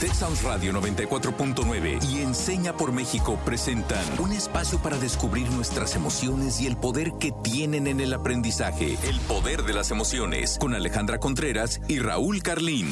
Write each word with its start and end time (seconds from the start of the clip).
Texas 0.00 0.42
Radio 0.42 0.74
94.9 0.74 2.04
y 2.12 2.20
Enseña 2.20 2.76
por 2.76 2.92
México 2.92 3.40
presentan 3.46 4.04
un 4.20 4.30
espacio 4.32 4.78
para 4.82 4.98
descubrir 4.98 5.48
nuestras 5.52 5.96
emociones 5.96 6.60
y 6.60 6.66
el 6.66 6.76
poder 6.76 7.12
que 7.18 7.32
tienen 7.42 7.86
en 7.86 8.00
el 8.00 8.12
aprendizaje. 8.12 8.98
El 9.04 9.18
poder 9.20 9.62
de 9.62 9.72
las 9.72 9.90
emociones 9.90 10.58
con 10.60 10.74
Alejandra 10.74 11.18
Contreras 11.18 11.80
y 11.88 11.98
Raúl 11.98 12.42
Carlín. 12.42 12.88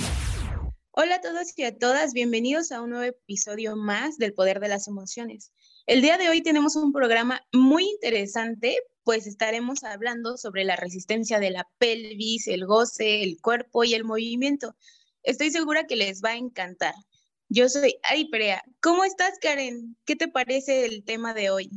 Hola 0.92 1.16
a 1.16 1.20
todos 1.20 1.52
y 1.58 1.64
a 1.64 1.76
todas, 1.76 2.14
bienvenidos 2.14 2.72
a 2.72 2.80
un 2.80 2.90
nuevo 2.90 3.04
episodio 3.04 3.76
más 3.76 4.16
del 4.16 4.32
Poder 4.32 4.58
de 4.60 4.68
las 4.68 4.88
Emociones. 4.88 5.52
El 5.86 6.00
día 6.00 6.16
de 6.16 6.30
hoy 6.30 6.40
tenemos 6.40 6.74
un 6.74 6.90
programa 6.90 7.42
muy 7.52 7.84
interesante, 7.84 8.78
pues 9.02 9.26
estaremos 9.26 9.84
hablando 9.84 10.38
sobre 10.38 10.64
la 10.64 10.76
resistencia 10.76 11.38
de 11.38 11.50
la 11.50 11.68
pelvis, 11.76 12.48
el 12.48 12.64
goce, 12.64 13.22
el 13.22 13.36
cuerpo 13.42 13.84
y 13.84 13.92
el 13.92 14.04
movimiento. 14.04 14.74
Estoy 15.24 15.50
segura 15.50 15.84
que 15.84 15.96
les 15.96 16.22
va 16.22 16.30
a 16.30 16.36
encantar. 16.36 16.94
Yo 17.48 17.68
soy 17.70 17.96
Ari 18.10 18.28
Perea. 18.28 18.62
¿Cómo 18.82 19.04
estás, 19.04 19.38
Karen? 19.40 19.96
¿Qué 20.04 20.16
te 20.16 20.28
parece 20.28 20.84
el 20.84 21.02
tema 21.02 21.32
de 21.32 21.50
hoy? 21.50 21.70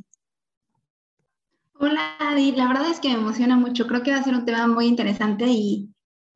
Hola, 1.80 2.18
Adi. 2.20 2.52
La 2.52 2.68
verdad 2.68 2.92
es 2.92 3.00
que 3.00 3.08
me 3.08 3.16
emociona 3.16 3.56
mucho. 3.56 3.88
Creo 3.88 4.04
que 4.04 4.12
va 4.12 4.18
a 4.18 4.24
ser 4.24 4.34
un 4.34 4.44
tema 4.44 4.68
muy 4.68 4.88
interesante 4.88 5.46
y, 5.46 5.90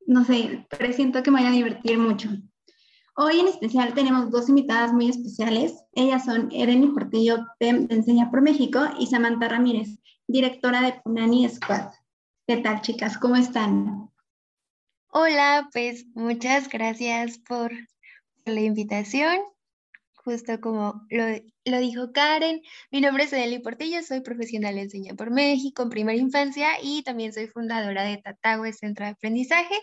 no 0.08 0.24
sé, 0.24 0.66
presiento 0.70 1.22
que 1.22 1.32
me 1.32 1.42
voy 1.42 1.50
a 1.50 1.52
divertir 1.52 1.98
mucho. 1.98 2.30
Hoy 3.18 3.42
en 3.42 3.50
especial 3.50 3.94
tenemos 3.94 4.32
dos 4.32 4.48
invitadas 4.48 4.94
muy 4.94 5.10
especiales. 5.10 5.84
Ellas 5.92 6.24
son 6.24 6.50
Ereni 6.54 6.88
Portillo 6.88 7.46
de 7.60 7.70
Enseña 7.90 8.32
por 8.32 8.42
México 8.42 8.80
y 8.98 9.08
Samantha 9.08 9.50
Ramírez, 9.50 10.00
directora 10.28 10.82
de 10.82 10.94
Punani 11.04 11.50
Squad. 11.50 11.92
¿Qué 12.48 12.58
tal, 12.58 12.80
chicas? 12.80 13.18
¿Cómo 13.18 13.36
están? 13.36 14.11
Hola, 15.14 15.68
pues 15.74 16.06
muchas 16.14 16.70
gracias 16.70 17.38
por 17.40 17.74
la 18.46 18.62
invitación. 18.62 19.40
Justo 20.16 20.62
como 20.62 21.06
lo, 21.10 21.26
lo 21.66 21.80
dijo 21.80 22.14
Karen, 22.14 22.62
mi 22.92 23.02
nombre 23.02 23.26
es 23.26 23.34
Adeli 23.34 23.60
Portillo, 23.60 24.02
soy 24.04 24.22
profesional 24.22 24.76
de 24.76 24.84
Enseña 24.84 25.14
por 25.16 25.30
México 25.30 25.84
en 25.84 25.90
primera 25.90 26.18
infancia 26.18 26.70
y 26.82 27.04
también 27.04 27.34
soy 27.34 27.48
fundadora 27.48 28.04
de 28.04 28.20
Tatahue 28.20 28.72
Centro 28.72 29.06
de 29.06 29.12
Aprendizaje, 29.12 29.76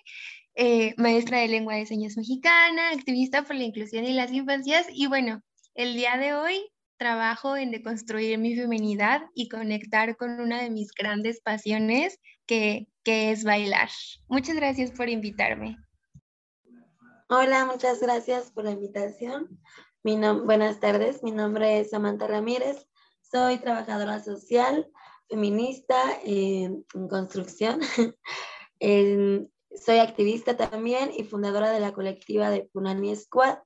eh, 0.55 0.95
maestra 0.97 1.41
de 1.41 1.49
lengua 1.49 1.75
de 1.75 1.85
señas 1.85 2.17
mexicana, 2.17 2.89
activista 2.93 3.43
por 3.43 3.55
la 3.57 3.65
inclusión 3.65 4.07
y 4.07 4.15
las 4.15 4.33
infancias 4.33 4.87
y 4.91 5.09
bueno, 5.09 5.43
el 5.75 5.95
día 5.95 6.17
de 6.17 6.33
hoy 6.33 6.71
trabajo 6.97 7.55
en 7.55 7.71
deconstruir 7.71 8.39
mi 8.39 8.57
feminidad 8.57 9.23
y 9.35 9.51
conectar 9.51 10.17
con 10.17 10.41
una 10.41 10.63
de 10.63 10.71
mis 10.71 10.91
grandes 10.93 11.43
pasiones, 11.43 12.19
que, 12.47 12.89
es 13.09 13.45
bailar. 13.45 13.89
Muchas 14.29 14.57
gracias 14.57 14.91
por 14.91 15.09
invitarme. 15.09 15.77
Hola, 17.29 17.67
muchas 17.67 18.01
gracias 18.01 18.51
por 18.51 18.65
la 18.65 18.71
invitación. 18.71 19.61
Mi 20.03 20.17
buenas 20.17 20.81
tardes, 20.81 21.23
mi 21.23 21.31
nombre 21.31 21.81
es 21.81 21.91
Samantha 21.91 22.27
Ramírez, 22.27 22.89
soy 23.21 23.59
trabajadora 23.59 24.21
social, 24.21 24.91
feminista 25.29 26.01
en, 26.25 26.85
construcción. 27.11 27.81
soy 28.81 29.99
activista 29.99 30.57
también 30.57 31.11
y 31.15 31.25
fundadora 31.25 31.71
de 31.71 31.81
la 31.81 31.93
colectiva 31.93 32.49
de 32.49 32.71
Punani 32.73 33.15
Squad, 33.17 33.59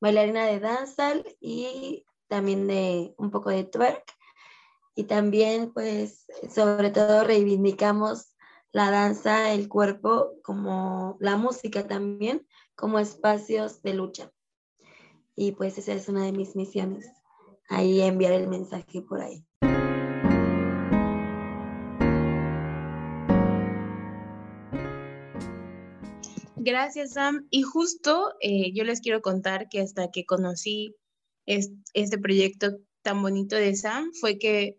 bailarina 0.00 0.46
de 0.46 0.60
danza 0.60 1.14
y 1.40 2.04
también 2.28 2.68
de 2.68 3.14
un 3.18 3.30
poco 3.30 3.50
de 3.50 3.64
twerk. 3.64 4.04
Y 4.94 5.04
también, 5.04 5.72
pues, 5.72 6.26
sobre 6.54 6.90
todo 6.90 7.24
reivindicamos 7.24 8.36
la 8.72 8.90
danza, 8.90 9.52
el 9.52 9.68
cuerpo, 9.68 10.34
como 10.42 11.16
la 11.20 11.36
música 11.36 11.86
también, 11.86 12.46
como 12.74 12.98
espacios 12.98 13.82
de 13.82 13.94
lucha. 13.94 14.32
Y 15.34 15.52
pues 15.52 15.78
esa 15.78 15.92
es 15.92 16.08
una 16.08 16.24
de 16.24 16.32
mis 16.32 16.56
misiones, 16.56 17.06
ahí 17.68 18.00
enviar 18.00 18.32
el 18.32 18.48
mensaje 18.48 19.02
por 19.02 19.20
ahí. 19.20 19.44
Gracias, 26.56 27.12
Sam. 27.12 27.46
Y 27.50 27.62
justo 27.62 28.34
eh, 28.40 28.72
yo 28.74 28.84
les 28.84 29.00
quiero 29.00 29.22
contar 29.22 29.68
que 29.70 29.80
hasta 29.80 30.10
que 30.10 30.26
conocí 30.26 30.96
este 31.46 32.18
proyecto 32.18 32.78
tan 33.00 33.22
bonito 33.22 33.56
de 33.56 33.74
Sam 33.74 34.12
fue 34.20 34.38
que 34.38 34.76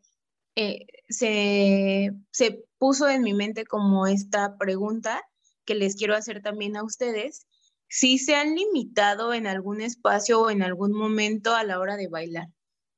eh, 0.56 0.86
se, 1.08 2.12
se 2.32 2.64
puso 2.80 3.08
en 3.10 3.22
mi 3.22 3.34
mente 3.34 3.66
como 3.66 4.08
esta 4.08 4.58
pregunta 4.58 5.22
que 5.66 5.76
les 5.76 5.96
quiero 5.96 6.16
hacer 6.16 6.42
también 6.42 6.76
a 6.78 6.84
ustedes, 6.84 7.46
si 7.88 8.18
se 8.18 8.36
han 8.36 8.56
limitado 8.56 9.34
en 9.34 9.46
algún 9.46 9.82
espacio 9.82 10.42
o 10.42 10.50
en 10.50 10.64
algún 10.64 10.94
momento 10.94 11.54
a 11.56 11.64
la 11.64 11.80
hora 11.80 11.98
de 11.98 12.08
bailar. 12.08 12.48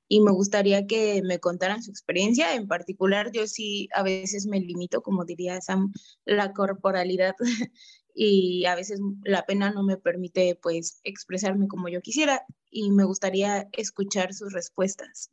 Y 0.08 0.22
me 0.22 0.32
gustaría 0.32 0.88
que 0.88 1.22
me 1.24 1.40
contaran 1.40 1.82
su 1.82 1.92
experiencia. 1.92 2.54
En 2.56 2.68
particular, 2.68 3.32
yo 3.32 3.48
sí 3.48 3.88
a 3.94 4.04
veces 4.04 4.46
me 4.46 4.60
limito, 4.60 5.02
como 5.02 5.26
diría 5.26 5.60
Sam, 5.62 5.92
la 6.26 6.54
corporalidad 6.54 7.34
y 8.14 8.66
a 8.66 8.76
veces 8.76 9.00
la 9.24 9.46
pena 9.46 9.72
no 9.72 9.84
me 9.84 9.98
permite 9.98 10.60
pues 10.62 11.00
expresarme 11.04 11.68
como 11.68 11.88
yo 11.88 12.02
quisiera 12.02 12.46
y 12.70 12.92
me 12.92 13.06
gustaría 13.06 13.70
escuchar 13.72 14.34
sus 14.34 14.54
respuestas. 14.54 15.30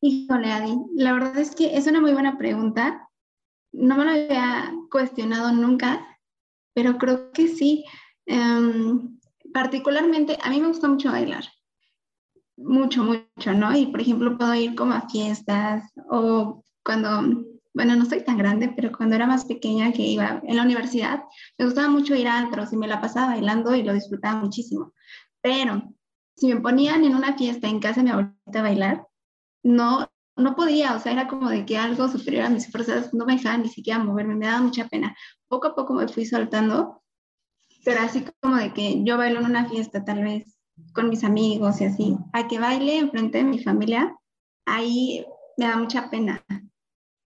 Híjole, 0.00 0.52
Adi, 0.52 0.76
la 0.94 1.14
verdad 1.14 1.38
es 1.38 1.54
que 1.54 1.76
es 1.76 1.86
una 1.86 2.00
muy 2.00 2.12
buena 2.12 2.36
pregunta. 2.36 3.08
No 3.72 3.96
me 3.96 4.04
lo 4.04 4.10
había 4.10 4.72
cuestionado 4.90 5.52
nunca, 5.52 6.18
pero 6.74 6.98
creo 6.98 7.32
que 7.32 7.48
sí. 7.48 7.84
Em, 8.26 9.18
particularmente, 9.52 10.38
a 10.42 10.50
mí 10.50 10.60
me 10.60 10.68
gusta 10.68 10.88
mucho 10.88 11.10
bailar. 11.10 11.44
Mucho, 12.56 13.04
mucho, 13.04 13.52
¿no? 13.54 13.76
Y 13.76 13.86
por 13.86 14.00
ejemplo, 14.00 14.36
puedo 14.38 14.54
ir 14.54 14.74
como 14.74 14.94
a 14.94 15.08
fiestas 15.08 15.84
o 16.10 16.64
cuando 16.84 17.44
bueno, 17.76 17.94
no 17.94 18.06
soy 18.06 18.24
tan 18.24 18.38
grande, 18.38 18.72
pero 18.74 18.90
cuando 18.90 19.16
era 19.16 19.26
más 19.26 19.44
pequeña 19.44 19.92
que 19.92 20.00
iba 20.00 20.40
en 20.44 20.56
la 20.56 20.62
universidad, 20.62 21.24
me 21.58 21.66
gustaba 21.66 21.90
mucho 21.90 22.14
ir 22.14 22.26
a 22.26 22.38
antros 22.38 22.72
y 22.72 22.76
me 22.78 22.88
la 22.88 23.02
pasaba 23.02 23.34
bailando 23.34 23.74
y 23.74 23.82
lo 23.82 23.92
disfrutaba 23.92 24.40
muchísimo. 24.40 24.94
Pero 25.42 25.82
si 26.36 26.54
me 26.54 26.60
ponían 26.62 27.04
en 27.04 27.14
una 27.14 27.36
fiesta 27.36 27.68
en 27.68 27.78
casa 27.78 28.00
de 28.00 28.04
mi 28.04 28.10
abuelita 28.12 28.60
a 28.60 28.62
bailar, 28.62 29.06
no, 29.62 30.10
no 30.36 30.54
podía, 30.54 30.94
o 30.94 31.00
sea, 31.00 31.12
era 31.12 31.28
como 31.28 31.48
de 31.48 31.64
que 31.64 31.78
algo 31.78 32.08
superior 32.08 32.44
a 32.44 32.50
mis 32.50 32.70
fuerzas 32.70 33.12
no 33.14 33.24
me 33.24 33.36
dejaba 33.36 33.58
ni 33.58 33.68
siquiera 33.68 33.98
moverme, 33.98 34.36
me 34.36 34.46
daba 34.46 34.62
mucha 34.62 34.88
pena. 34.88 35.16
Poco 35.48 35.68
a 35.68 35.74
poco 35.74 35.94
me 35.94 36.08
fui 36.08 36.26
soltando, 36.26 37.02
pero 37.84 38.00
así 38.00 38.24
como 38.40 38.56
de 38.56 38.72
que 38.72 39.02
yo 39.04 39.16
bailo 39.16 39.40
en 39.40 39.46
una 39.46 39.68
fiesta 39.68 40.04
tal 40.04 40.22
vez 40.22 40.58
con 40.92 41.08
mis 41.08 41.24
amigos 41.24 41.80
y 41.80 41.84
así, 41.84 42.16
a 42.32 42.48
que 42.48 42.58
baile 42.58 42.98
enfrente 42.98 43.38
de 43.38 43.44
mi 43.44 43.62
familia, 43.62 44.14
ahí 44.66 45.24
me 45.56 45.66
da 45.66 45.76
mucha 45.76 46.10
pena 46.10 46.44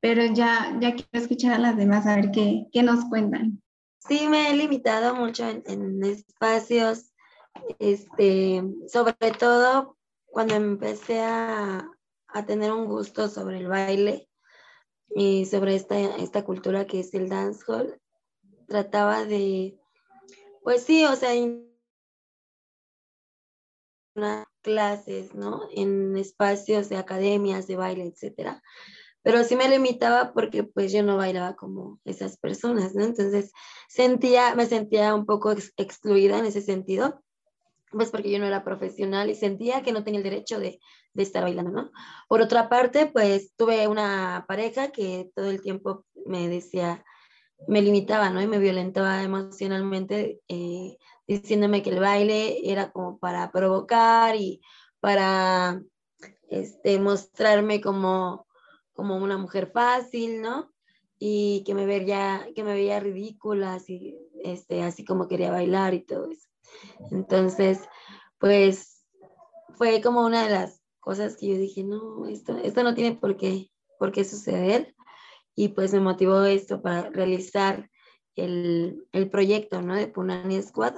pero 0.01 0.25
ya, 0.27 0.77
ya 0.81 0.95
quiero 0.95 1.11
escuchar 1.13 1.55
a 1.55 1.59
las 1.59 1.77
demás 1.77 2.07
a 2.07 2.17
ver 2.17 2.31
qué, 2.31 2.67
qué 2.73 2.83
nos 2.83 3.05
cuentan. 3.07 3.63
Sí, 3.99 4.29
me 4.29 4.51
he 4.51 4.57
limitado 4.57 5.15
mucho 5.15 5.49
en, 5.49 6.03
espacios, 6.05 7.13
este, 7.79 8.63
sobre 8.87 9.33
todo 9.39 9.97
cuando 10.27 10.55
empecé 10.55 11.21
a, 11.21 11.91
a, 12.29 12.47
tener 12.47 12.73
un 12.73 12.87
gusto 12.87 13.29
sobre 13.29 13.59
el 13.59 13.69
baile 13.69 14.29
y 15.11 15.47
sobre 15.47 15.75
esta, 15.75 15.99
esta 16.17 16.45
cultura 16.45 16.87
que 16.87 17.01
es 17.01 17.15
el 17.15 17.29
dancehall, 17.29 18.01
trataba 18.67 19.25
de, 19.25 19.79
pues 20.63 20.85
sí, 20.85 21.05
o 21.05 21.17
sea, 21.17 21.33
clases, 24.63 25.35
¿no? 25.35 25.63
En 25.75 26.17
espacios 26.17 26.89
de 26.89 26.97
academias 26.97 27.67
de 27.67 27.77
baile, 27.77 28.07
etcétera 28.07 28.63
pero 29.23 29.45
sí 29.45 29.57
me 29.57 29.69
limitaba 29.69 30.33
porque 30.33 30.65
pues 30.65 30.91
yo 30.91 31.03
no 31.03 31.19
bailaba 31.19 31.55
como 31.55 32.01
esas 32.07 32.39
personas, 32.39 32.95
¿no? 32.95 33.05
Entonces 33.05 33.53
sentía, 33.89 34.55
me 34.55 34.65
sentía 34.65 35.15
un 35.15 35.27
poco 35.27 35.55
excluida 35.77 36.39
en 36.39 36.47
ese 36.47 36.63
sentido, 36.63 37.23
pues 37.91 38.11
porque 38.11 38.31
yo 38.31 38.39
no 38.39 38.47
era 38.47 38.65
profesional 38.65 39.31
y 39.31 39.35
sentía 39.35 39.83
que 39.83 39.93
no 39.93 40.05
tenía 40.05 40.19
el 40.19 40.25
derecho 40.25 40.59
de, 40.59 40.81
de 41.13 41.23
estar 41.23 41.43
bailando, 41.43 41.71
¿no? 41.71 41.91
Por 42.29 42.41
otra 42.41 42.69
parte, 42.69 43.07
pues 43.07 43.53
tuve 43.57 43.89
una 43.89 44.45
pareja 44.49 44.89
que 44.89 45.31
todo 45.35 45.51
el 45.51 45.61
tiempo 45.61 46.05
me 46.27 46.49
decía, 46.49 47.05
me 47.67 47.83
limitaba, 47.83 48.31
¿no? 48.31 48.41
Y 48.43 48.47
me 48.47 48.59
violentaba 48.59 49.23
emocionalmente, 49.23 50.41
eh, 50.49 50.97
diciéndome 51.27 51.83
que 51.83 51.91
el 51.91 52.01
baile 52.01 52.71
era 52.71 52.91
como 52.91 53.19
para 53.19 53.51
provocar 53.51 54.37
y 54.37 54.61
para 55.01 55.81
este, 56.51 56.99
mostrarme 56.99 57.81
como 57.81 58.49
como 58.99 59.17
una 59.17 59.39
mujer 59.39 59.71
fácil, 59.71 60.43
¿no? 60.43 60.73
Y 61.21 61.63
que 61.65 61.73
me 61.73 61.87
veía, 61.87 62.49
que 62.57 62.65
me 62.65 62.73
veía 62.73 62.99
ridícula, 62.99 63.75
así, 63.75 64.19
este, 64.43 64.83
así 64.83 65.05
como 65.05 65.29
quería 65.29 65.53
bailar 65.53 65.95
y 65.95 66.05
todo 66.05 66.29
eso. 66.29 66.48
Entonces, 67.11 67.81
pues 68.39 69.05
fue 69.75 70.01
como 70.01 70.25
una 70.25 70.45
de 70.45 70.51
las 70.51 70.81
cosas 71.01 71.37
que 71.37 71.49
yo 71.49 71.59
dije, 71.59 71.85
no, 71.85 72.27
esto, 72.27 72.57
esto 72.59 72.83
no 72.83 72.95
tiene 72.95 73.17
por 73.17 73.37
qué, 73.37 73.71
por 73.99 74.13
qué 74.13 74.25
suceder. 74.25 74.95
Y 75.55 75.69
pues 75.69 75.93
me 75.93 76.01
motivó 76.01 76.43
esto 76.45 76.83
para 76.83 77.11
realizar 77.11 77.91
el, 78.37 79.07
el 79.13 79.31
proyecto, 79.31 79.83
¿no? 79.83 79.97
De 79.97 80.07
Punani 80.09 80.63
Squad 80.63 80.95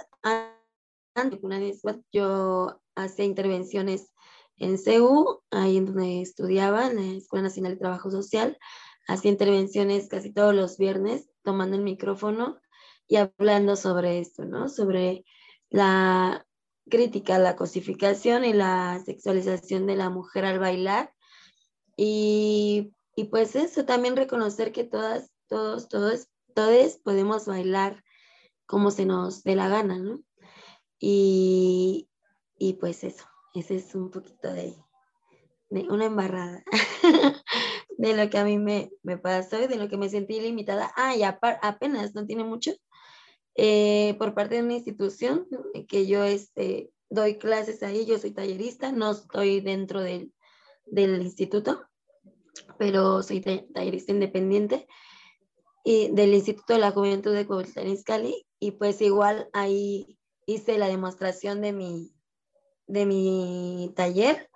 yo 2.13 2.81
hacía 2.95 3.25
intervenciones 3.25 4.13
en 4.57 4.79
CEU, 4.79 5.43
ahí 5.51 5.79
en 5.79 5.87
donde 5.87 6.21
estudiaba, 6.21 6.87
en 6.87 6.97
la 6.97 7.17
Escuela 7.17 7.45
Nacional 7.45 7.73
de 7.73 7.79
Trabajo 7.79 8.11
Social, 8.11 8.59
hacía 9.09 9.31
intervenciones 9.31 10.09
casi 10.09 10.33
todos 10.33 10.55
los 10.55 10.77
viernes, 10.77 11.31
tomando 11.43 11.77
el 11.77 11.83
micrófono 11.83 12.61
y 13.09 13.17
hablando 13.17 13.75
sobre 13.77 14.21
esto, 14.21 14.45
¿no? 14.45 14.69
Sobre 14.69 15.25
la 15.71 16.47
crítica, 16.89 17.39
la 17.39 17.57
cosificación 17.57 18.45
y 18.45 18.53
la 18.53 19.01
sexualización 19.05 19.87
de 19.87 19.97
la 19.97 20.11
mujer 20.11 20.45
al 20.45 20.59
bailar. 20.59 21.13
Y, 21.97 22.93
y 23.17 23.25
pues 23.25 23.57
eso, 23.57 23.85
también 23.85 24.17
reconocer 24.17 24.73
que 24.73 24.85
todas, 24.85 25.31
todos, 25.49 25.89
todos, 25.89 26.29
todos 26.55 26.99
podemos 26.99 27.47
bailar 27.47 28.03
como 28.67 28.91
se 28.91 29.05
nos 29.05 29.43
dé 29.43 29.57
la 29.57 29.69
gana, 29.69 29.99
¿no? 29.99 30.21
Y, 30.99 32.09
y 32.59 32.75
pues 32.75 33.05
eso, 33.05 33.25
ese 33.55 33.77
es 33.77 33.95
un 33.95 34.11
poquito 34.11 34.53
de, 34.53 34.77
una 35.89 36.05
embarrada 36.05 36.63
de 37.99 38.17
lo 38.17 38.29
que 38.29 38.39
a 38.39 38.45
mí 38.45 38.59
me, 38.59 38.91
me, 39.03 39.19
pasó 39.19 39.63
y 39.63 39.67
de 39.67 39.77
lo 39.77 39.89
que 39.89 39.97
me 39.97 40.09
sentí 40.09 40.41
limitada. 40.41 40.93
Ah, 40.97 41.17
y 41.17 41.23
apenas, 41.23 42.15
no 42.15 42.27
tiene 42.27 42.45
mucho, 42.45 42.73
eh, 43.57 44.15
por 44.19 44.35
parte 44.35 44.57
de 44.57 44.63
una 44.63 44.75
institución 44.75 45.47
que 45.89 46.07
yo 46.07 46.25
este, 46.25 46.91
doy 47.09 47.39
clases 47.39 47.83
ahí, 47.83 48.07
yo 48.07 48.19
soy 48.19 48.31
tallerista, 48.33 48.93
no 48.93 49.11
estoy 49.13 49.61
dentro 49.61 50.01
del, 50.01 50.33
instituto, 50.93 51.87
pero 52.79 53.23
soy 53.23 53.41
tallerista 53.41 54.13
independiente 54.13 54.87
y 55.85 56.11
del 56.13 56.35
Instituto 56.35 56.75
de 56.75 56.79
la 56.81 56.91
Juventud 56.91 57.33
de 57.33 57.47
Cali 58.05 58.47
y 58.59 58.73
pues 58.73 59.01
igual 59.01 59.49
ahí 59.53 60.19
hice 60.47 60.79
la 60.79 60.89
demostración 60.89 61.61
de 61.61 61.73
mi, 61.73 62.13
de 62.87 63.07
mi 63.07 63.93
taller 63.97 64.50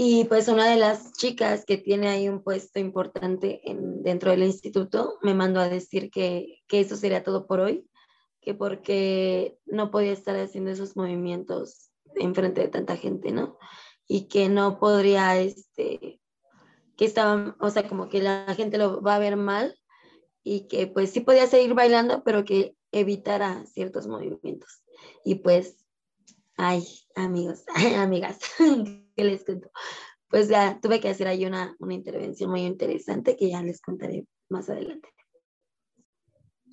y 0.00 0.26
pues 0.26 0.46
una 0.46 0.70
de 0.70 0.76
las 0.76 1.12
chicas 1.14 1.64
que 1.64 1.76
tiene 1.76 2.06
ahí 2.06 2.28
un 2.28 2.40
puesto 2.40 2.78
importante 2.78 3.68
en, 3.68 4.04
dentro 4.04 4.30
del 4.30 4.44
instituto 4.44 5.18
me 5.22 5.34
mandó 5.34 5.58
a 5.58 5.68
decir 5.68 6.08
que, 6.12 6.62
que 6.68 6.78
eso 6.78 6.94
sería 6.94 7.24
todo 7.24 7.48
por 7.48 7.58
hoy, 7.58 7.84
que 8.40 8.54
porque 8.54 9.58
no 9.66 9.90
podía 9.90 10.12
estar 10.12 10.36
haciendo 10.36 10.70
esos 10.70 10.96
movimientos 10.96 11.90
en 12.14 12.32
frente 12.36 12.60
de 12.60 12.68
tanta 12.68 12.96
gente, 12.96 13.32
¿no? 13.32 13.58
Y 14.06 14.28
que 14.28 14.48
no 14.48 14.78
podría, 14.78 15.36
este, 15.40 16.20
que 16.96 17.04
estaban, 17.04 17.56
o 17.58 17.68
sea, 17.68 17.88
como 17.88 18.08
que 18.08 18.22
la 18.22 18.54
gente 18.54 18.78
lo 18.78 19.02
va 19.02 19.16
a 19.16 19.18
ver 19.18 19.36
mal 19.36 19.76
y 20.44 20.68
que 20.68 20.86
pues 20.86 21.10
sí 21.10 21.18
podía 21.18 21.48
seguir 21.48 21.74
bailando, 21.74 22.22
pero 22.22 22.44
que 22.44 22.76
evitara 22.92 23.66
ciertos 23.66 24.06
movimientos. 24.06 24.84
Y 25.24 25.36
pues, 25.36 25.84
ay, 26.56 26.84
amigos, 27.16 27.64
amigas, 27.96 28.38
¿qué 29.18 29.24
les 29.24 29.44
cuento? 29.44 29.70
Pues 30.28 30.48
ya 30.48 30.78
tuve 30.80 31.00
que 31.00 31.08
hacer 31.08 31.26
ahí 31.26 31.44
una, 31.44 31.74
una 31.80 31.94
intervención 31.94 32.50
muy 32.50 32.60
interesante 32.60 33.36
que 33.36 33.50
ya 33.50 33.62
les 33.62 33.80
contaré 33.80 34.26
más 34.48 34.70
adelante. 34.70 35.08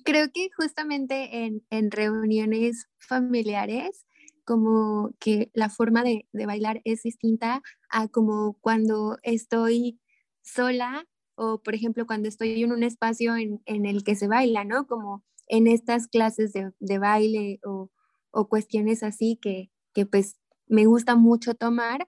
Creo 0.04 0.28
que 0.32 0.48
justamente 0.56 1.44
en, 1.44 1.66
en 1.70 1.90
reuniones 1.90 2.86
familiares, 2.98 4.06
como 4.44 5.10
que 5.18 5.50
la 5.54 5.68
forma 5.68 6.04
de, 6.04 6.28
de 6.32 6.46
bailar 6.46 6.80
es 6.84 7.02
distinta 7.02 7.62
a 7.90 8.06
como 8.06 8.56
cuando 8.60 9.18
estoy 9.24 9.98
sola 10.42 11.04
o 11.34 11.60
por 11.60 11.74
ejemplo 11.74 12.06
cuando 12.06 12.28
estoy 12.28 12.62
en 12.62 12.70
un 12.70 12.84
espacio 12.84 13.34
en, 13.34 13.60
en 13.66 13.86
el 13.86 14.04
que 14.04 14.14
se 14.14 14.28
baila, 14.28 14.64
¿no? 14.64 14.86
Como 14.86 15.24
en 15.48 15.66
estas 15.66 16.06
clases 16.06 16.52
de, 16.52 16.70
de 16.78 16.98
baile 16.98 17.58
o, 17.64 17.90
o, 18.30 18.48
cuestiones 18.48 19.02
así 19.02 19.36
que, 19.42 19.72
que 19.92 20.06
pues 20.06 20.38
me 20.68 20.86
gusta 20.86 21.16
mucho 21.16 21.54
tomar, 21.54 22.06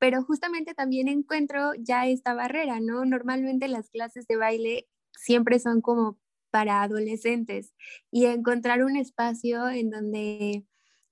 pero 0.00 0.24
justamente 0.24 0.74
también 0.74 1.08
encuentro 1.08 1.74
ya 1.78 2.06
esta 2.08 2.32
barrera, 2.34 2.80
¿no? 2.80 3.04
Normalmente 3.04 3.68
las 3.68 3.90
clases 3.90 4.26
de 4.26 4.36
baile 4.36 4.88
siempre 5.12 5.58
son 5.60 5.82
como 5.82 6.18
para 6.50 6.82
adolescentes 6.82 7.74
y 8.10 8.24
encontrar 8.24 8.82
un 8.82 8.96
espacio 8.96 9.68
en 9.68 9.90
donde 9.90 10.64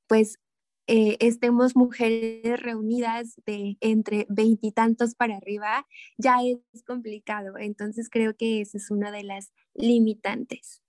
pues 0.09 0.39
eh, 0.87 1.19
estemos 1.21 1.77
mujeres 1.77 2.61
reunidas 2.63 3.35
de 3.45 3.77
entre 3.81 4.27
veintitantos 4.31 5.15
para 5.15 5.37
arriba, 5.37 5.87
ya 6.17 6.39
es 6.73 6.83
complicado. 6.83 7.59
Entonces 7.59 8.09
creo 8.09 8.35
que 8.37 8.63
esa 8.63 8.79
es 8.79 8.91
una 8.91 9.13
de 9.13 9.23
las 9.23 9.53
limitantes. 9.75 10.83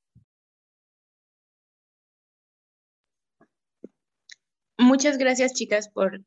Muchas 4.78 5.18
gracias, 5.18 5.54
chicas, 5.54 5.90
por 5.90 6.22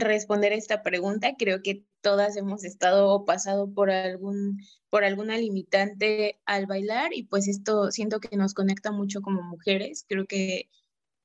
responder 0.00 0.52
esta 0.52 0.82
pregunta. 0.82 1.34
Creo 1.38 1.62
que 1.62 1.84
todas 2.00 2.36
hemos 2.36 2.64
estado 2.64 3.08
o 3.08 3.24
pasado 3.24 3.72
por 3.72 3.90
algún 3.90 4.58
por 4.90 5.04
alguna 5.04 5.36
limitante 5.36 6.40
al 6.46 6.66
bailar 6.66 7.12
y 7.12 7.24
pues 7.24 7.48
esto 7.48 7.90
siento 7.90 8.20
que 8.20 8.36
nos 8.36 8.54
conecta 8.54 8.92
mucho 8.92 9.20
como 9.20 9.42
mujeres. 9.42 10.04
Creo 10.08 10.26
que 10.26 10.68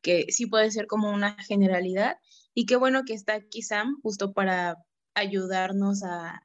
que 0.03 0.27
sí 0.29 0.45
puede 0.45 0.69
ser 0.69 0.85
como 0.85 1.11
una 1.11 1.35
generalidad 1.47 2.17
y 2.53 2.67
qué 2.67 2.75
bueno 2.75 3.03
que 3.05 3.13
está 3.13 3.33
aquí 3.33 3.63
Sam 3.63 3.99
justo 4.03 4.33
para 4.33 4.77
ayudarnos 5.15 6.03
a, 6.03 6.43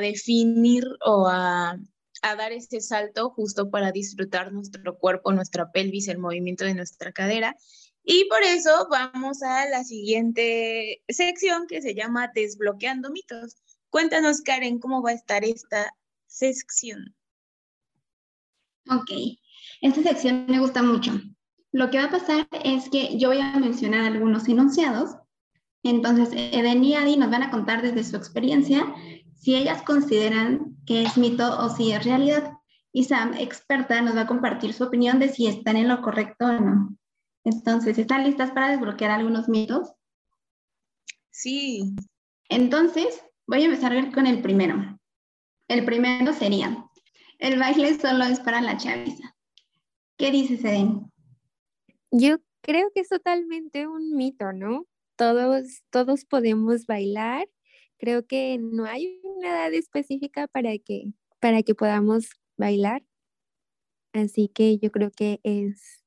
definir 0.00 0.84
o 1.04 1.26
a, 1.28 1.78
a, 2.22 2.36
dar 2.36 2.52
ese 2.52 2.80
salto 2.80 3.30
justo 3.30 3.70
para 3.70 3.90
disfrutar 3.90 4.52
nuestro 4.52 4.98
cuerpo, 4.98 5.32
nuestra 5.32 5.72
pelvis, 5.72 6.08
el 6.08 6.18
movimiento 6.18 6.64
de 6.64 6.74
nuestra 6.74 7.12
cadera. 7.12 7.56
Y 8.10 8.24
por 8.28 8.42
eso 8.42 8.88
vamos 8.90 9.42
a 9.42 9.68
la 9.68 9.84
siguiente 9.84 11.02
sección 11.08 11.66
que 11.66 11.82
se 11.82 11.94
llama 11.94 12.30
Desbloqueando 12.34 13.10
mitos. 13.10 13.56
Cuéntanos, 13.90 14.40
Karen, 14.40 14.78
cómo 14.78 15.02
va 15.02 15.10
a 15.10 15.14
estar 15.14 15.44
esta 15.44 15.94
sección. 16.26 17.14
Ok, 18.90 19.10
esta 19.82 20.02
sección 20.02 20.46
me 20.48 20.58
gusta 20.58 20.82
mucho 20.82 21.12
lo 21.72 21.90
que 21.90 21.98
va 21.98 22.04
a 22.04 22.10
pasar 22.10 22.48
es 22.64 22.88
que 22.88 23.18
yo 23.18 23.28
voy 23.28 23.38
a 23.38 23.58
mencionar 23.58 24.04
algunos 24.04 24.48
enunciados. 24.48 25.16
Entonces, 25.82 26.30
Eden 26.32 26.82
y 26.82 26.94
Adi 26.94 27.16
nos 27.16 27.30
van 27.30 27.42
a 27.42 27.50
contar 27.50 27.82
desde 27.82 28.04
su 28.04 28.16
experiencia 28.16 28.84
si 29.36 29.54
ellas 29.54 29.82
consideran 29.82 30.76
que 30.86 31.02
es 31.02 31.16
mito 31.16 31.58
o 31.60 31.68
si 31.68 31.92
es 31.92 32.04
realidad. 32.04 32.52
Y 32.92 33.04
Sam, 33.04 33.34
experta, 33.34 34.00
nos 34.02 34.16
va 34.16 34.22
a 34.22 34.26
compartir 34.26 34.72
su 34.72 34.84
opinión 34.84 35.18
de 35.18 35.28
si 35.28 35.46
están 35.46 35.76
en 35.76 35.88
lo 35.88 36.02
correcto 36.02 36.46
o 36.46 36.52
no. 36.52 36.96
Entonces, 37.48 37.96
¿están 37.98 38.24
listas 38.24 38.50
para 38.50 38.68
desbloquear 38.68 39.10
algunos 39.10 39.48
mitos? 39.48 39.92
Sí. 41.30 41.94
Entonces, 42.48 43.22
voy 43.46 43.62
a 43.62 43.64
empezar 43.66 44.12
con 44.12 44.26
el 44.26 44.42
primero. 44.42 44.98
El 45.66 45.84
primero 45.84 46.32
sería, 46.32 46.84
el 47.38 47.58
baile 47.58 47.98
solo 47.98 48.24
es 48.24 48.40
para 48.40 48.60
la 48.60 48.76
chaviza. 48.76 49.34
¿Qué 50.18 50.30
dices, 50.30 50.64
Eden? 50.64 51.10
Yo 52.10 52.36
creo 52.62 52.90
que 52.94 53.00
es 53.00 53.08
totalmente 53.08 53.86
un 53.86 54.14
mito, 54.14 54.52
¿no? 54.52 54.86
Todos, 55.16 55.82
todos 55.90 56.24
podemos 56.24 56.86
bailar. 56.86 57.48
Creo 57.98 58.26
que 58.26 58.58
no 58.58 58.84
hay 58.84 59.20
una 59.22 59.48
edad 59.48 59.72
específica 59.72 60.48
para 60.48 60.76
que, 60.78 61.12
para 61.40 61.62
que 61.62 61.74
podamos 61.74 62.28
bailar. 62.56 63.02
Así 64.12 64.48
que 64.48 64.78
yo 64.78 64.90
creo 64.90 65.10
que 65.10 65.40
es, 65.42 65.97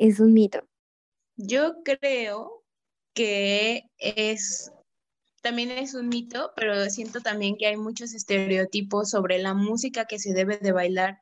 es 0.00 0.20
un 0.20 0.32
mito. 0.32 0.66
Yo 1.36 1.82
creo 1.84 2.64
que 3.14 3.84
es 3.98 4.72
también 5.42 5.70
es 5.70 5.94
un 5.94 6.08
mito, 6.08 6.52
pero 6.54 6.90
siento 6.90 7.20
también 7.20 7.56
que 7.56 7.66
hay 7.66 7.76
muchos 7.76 8.12
estereotipos 8.12 9.10
sobre 9.10 9.38
la 9.38 9.54
música 9.54 10.04
que 10.04 10.18
se 10.18 10.34
debe 10.34 10.58
de 10.58 10.72
bailar 10.72 11.18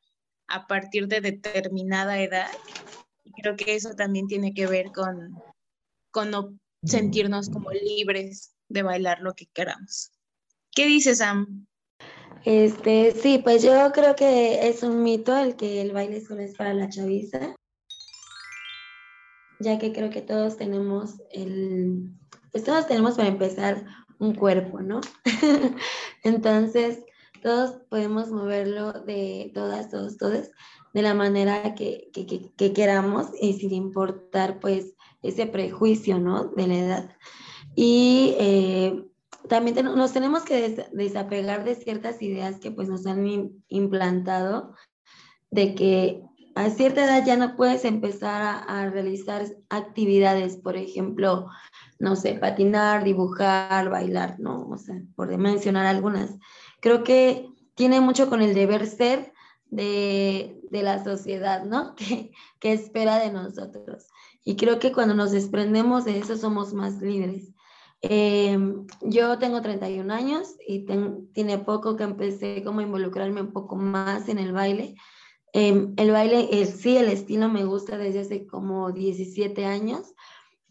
a 0.49 0.67
partir 0.67 1.07
de 1.07 1.21
determinada 1.21 2.21
edad 2.21 2.49
creo 3.41 3.57
que 3.57 3.75
eso 3.75 3.95
también 3.95 4.27
tiene 4.27 4.53
que 4.53 4.67
ver 4.67 4.93
con, 4.93 5.35
con 6.11 6.31
no 6.31 6.59
sentirnos 6.85 7.49
como 7.51 7.71
libres 7.71 8.55
de 8.69 8.83
bailar 8.83 9.21
lo 9.21 9.35
que 9.35 9.47
queramos. 9.47 10.13
¿Qué 10.73 10.87
dices, 10.87 11.19
Sam? 11.19 11.67
Este, 12.45 13.13
sí, 13.13 13.41
pues 13.43 13.63
yo 13.63 13.91
creo 13.93 14.15
que 14.15 14.69
es 14.69 14.83
un 14.83 15.03
mito 15.03 15.37
el 15.37 15.57
que 15.57 15.81
el 15.81 15.93
baile 15.93 16.21
solo 16.21 16.43
es 16.43 16.55
para 16.57 16.73
la 16.73 16.89
chaviza, 16.89 17.55
ya 19.61 19.79
que 19.79 19.93
creo 19.93 20.11
que 20.11 20.23
todos 20.23 20.57
tenemos 20.57 21.21
el, 21.31 22.11
pues 22.53 22.65
todos 22.65 22.87
tenemos 22.87 23.17
para 23.17 23.29
empezar 23.29 23.85
un 24.19 24.35
cuerpo, 24.35 24.81
¿no? 24.81 25.01
Entonces, 26.23 27.05
todos 27.43 27.81
podemos 27.89 28.31
moverlo 28.31 28.93
de 28.93 29.51
todas, 29.55 29.91
todos, 29.91 30.17
todas, 30.17 30.51
de 30.93 31.03
la 31.03 31.15
manera 31.15 31.75
que, 31.75 32.11
queramos 32.75 33.29
y 33.41 33.55
sin 33.55 33.73
importar 33.73 34.59
pues 34.61 34.95
ese 35.23 35.47
prejuicio, 35.47 36.19
¿no? 36.19 36.45
De 36.45 36.67
la 36.67 36.75
edad. 36.75 37.17
Y 37.75 38.35
eh, 38.39 39.05
también 39.49 39.85
nos 39.85 40.13
tenemos 40.13 40.43
que 40.43 40.89
desapegar 40.93 41.65
de 41.65 41.75
ciertas 41.75 42.21
ideas 42.23 42.59
que 42.59 42.71
pues 42.71 42.89
nos 42.89 43.07
han 43.07 43.53
implantado 43.69 44.75
de 45.51 45.75
que 45.75 46.23
a 46.59 46.71
cierta 46.71 47.05
edad 47.05 47.25
ya 47.25 47.37
no 47.37 47.55
puedes 47.55 47.85
empezar 47.85 48.65
a, 48.67 48.91
realizar 48.91 49.47
actividades, 49.69 50.57
por 50.57 50.77
ejemplo, 50.77 51.47
no 52.01 52.17
sé, 52.17 52.35
patinar, 52.35 53.05
dibujar, 53.05 53.89
bailar, 53.89 54.41
¿no? 54.41 54.67
O 54.69 54.77
sea, 54.77 55.01
por 55.15 55.37
mencionar 55.39 55.87
algunas. 55.87 56.37
Creo 56.81 57.05
que 57.05 57.49
tiene 57.77 58.01
mucho 58.01 58.29
con 58.29 58.43
el 58.43 58.55
deber 58.55 58.89
ser 58.89 59.33
de, 59.67 60.61
la 60.73 61.05
sociedad, 61.05 61.65
¿no? 61.65 61.95
Que, 61.97 62.33
que, 62.59 62.73
espera 62.73 63.21
de 63.21 63.31
nosotros. 63.31 64.09
Y 64.43 64.57
creo 64.57 64.81
que 64.81 64.93
cuando 64.93 65.15
nos 65.15 65.31
desprendemos 65.31 66.07
de 66.07 66.19
eso 66.19 66.37
somos 66.37 66.75
más 66.75 67.01
libres. 67.01 67.53
Em, 68.01 68.85
yo 69.03 69.39
tengo 69.39 69.63
31 69.63 70.13
años 70.13 70.57
y 70.67 70.87
tiene 71.33 71.59
poco 71.59 71.95
que 71.95 72.03
empecé 72.03 72.65
como 72.65 72.81
a 72.81 72.85
involucrarme 72.85 73.43
un 73.43 73.53
poco 73.53 73.77
más 73.77 74.29
en 74.29 74.41
el 74.41 74.53
baile. 74.53 74.97
Em, 75.61 75.93
el 75.97 76.13
baile, 76.13 76.67
sí, 76.67 76.97
el 76.97 77.09
estilo 77.09 77.49
me 77.49 77.65
gusta 77.65 77.99
desde 77.99 78.21
hace 78.21 78.47
como 78.47 78.93
17 78.93 79.67
años. 79.67 80.15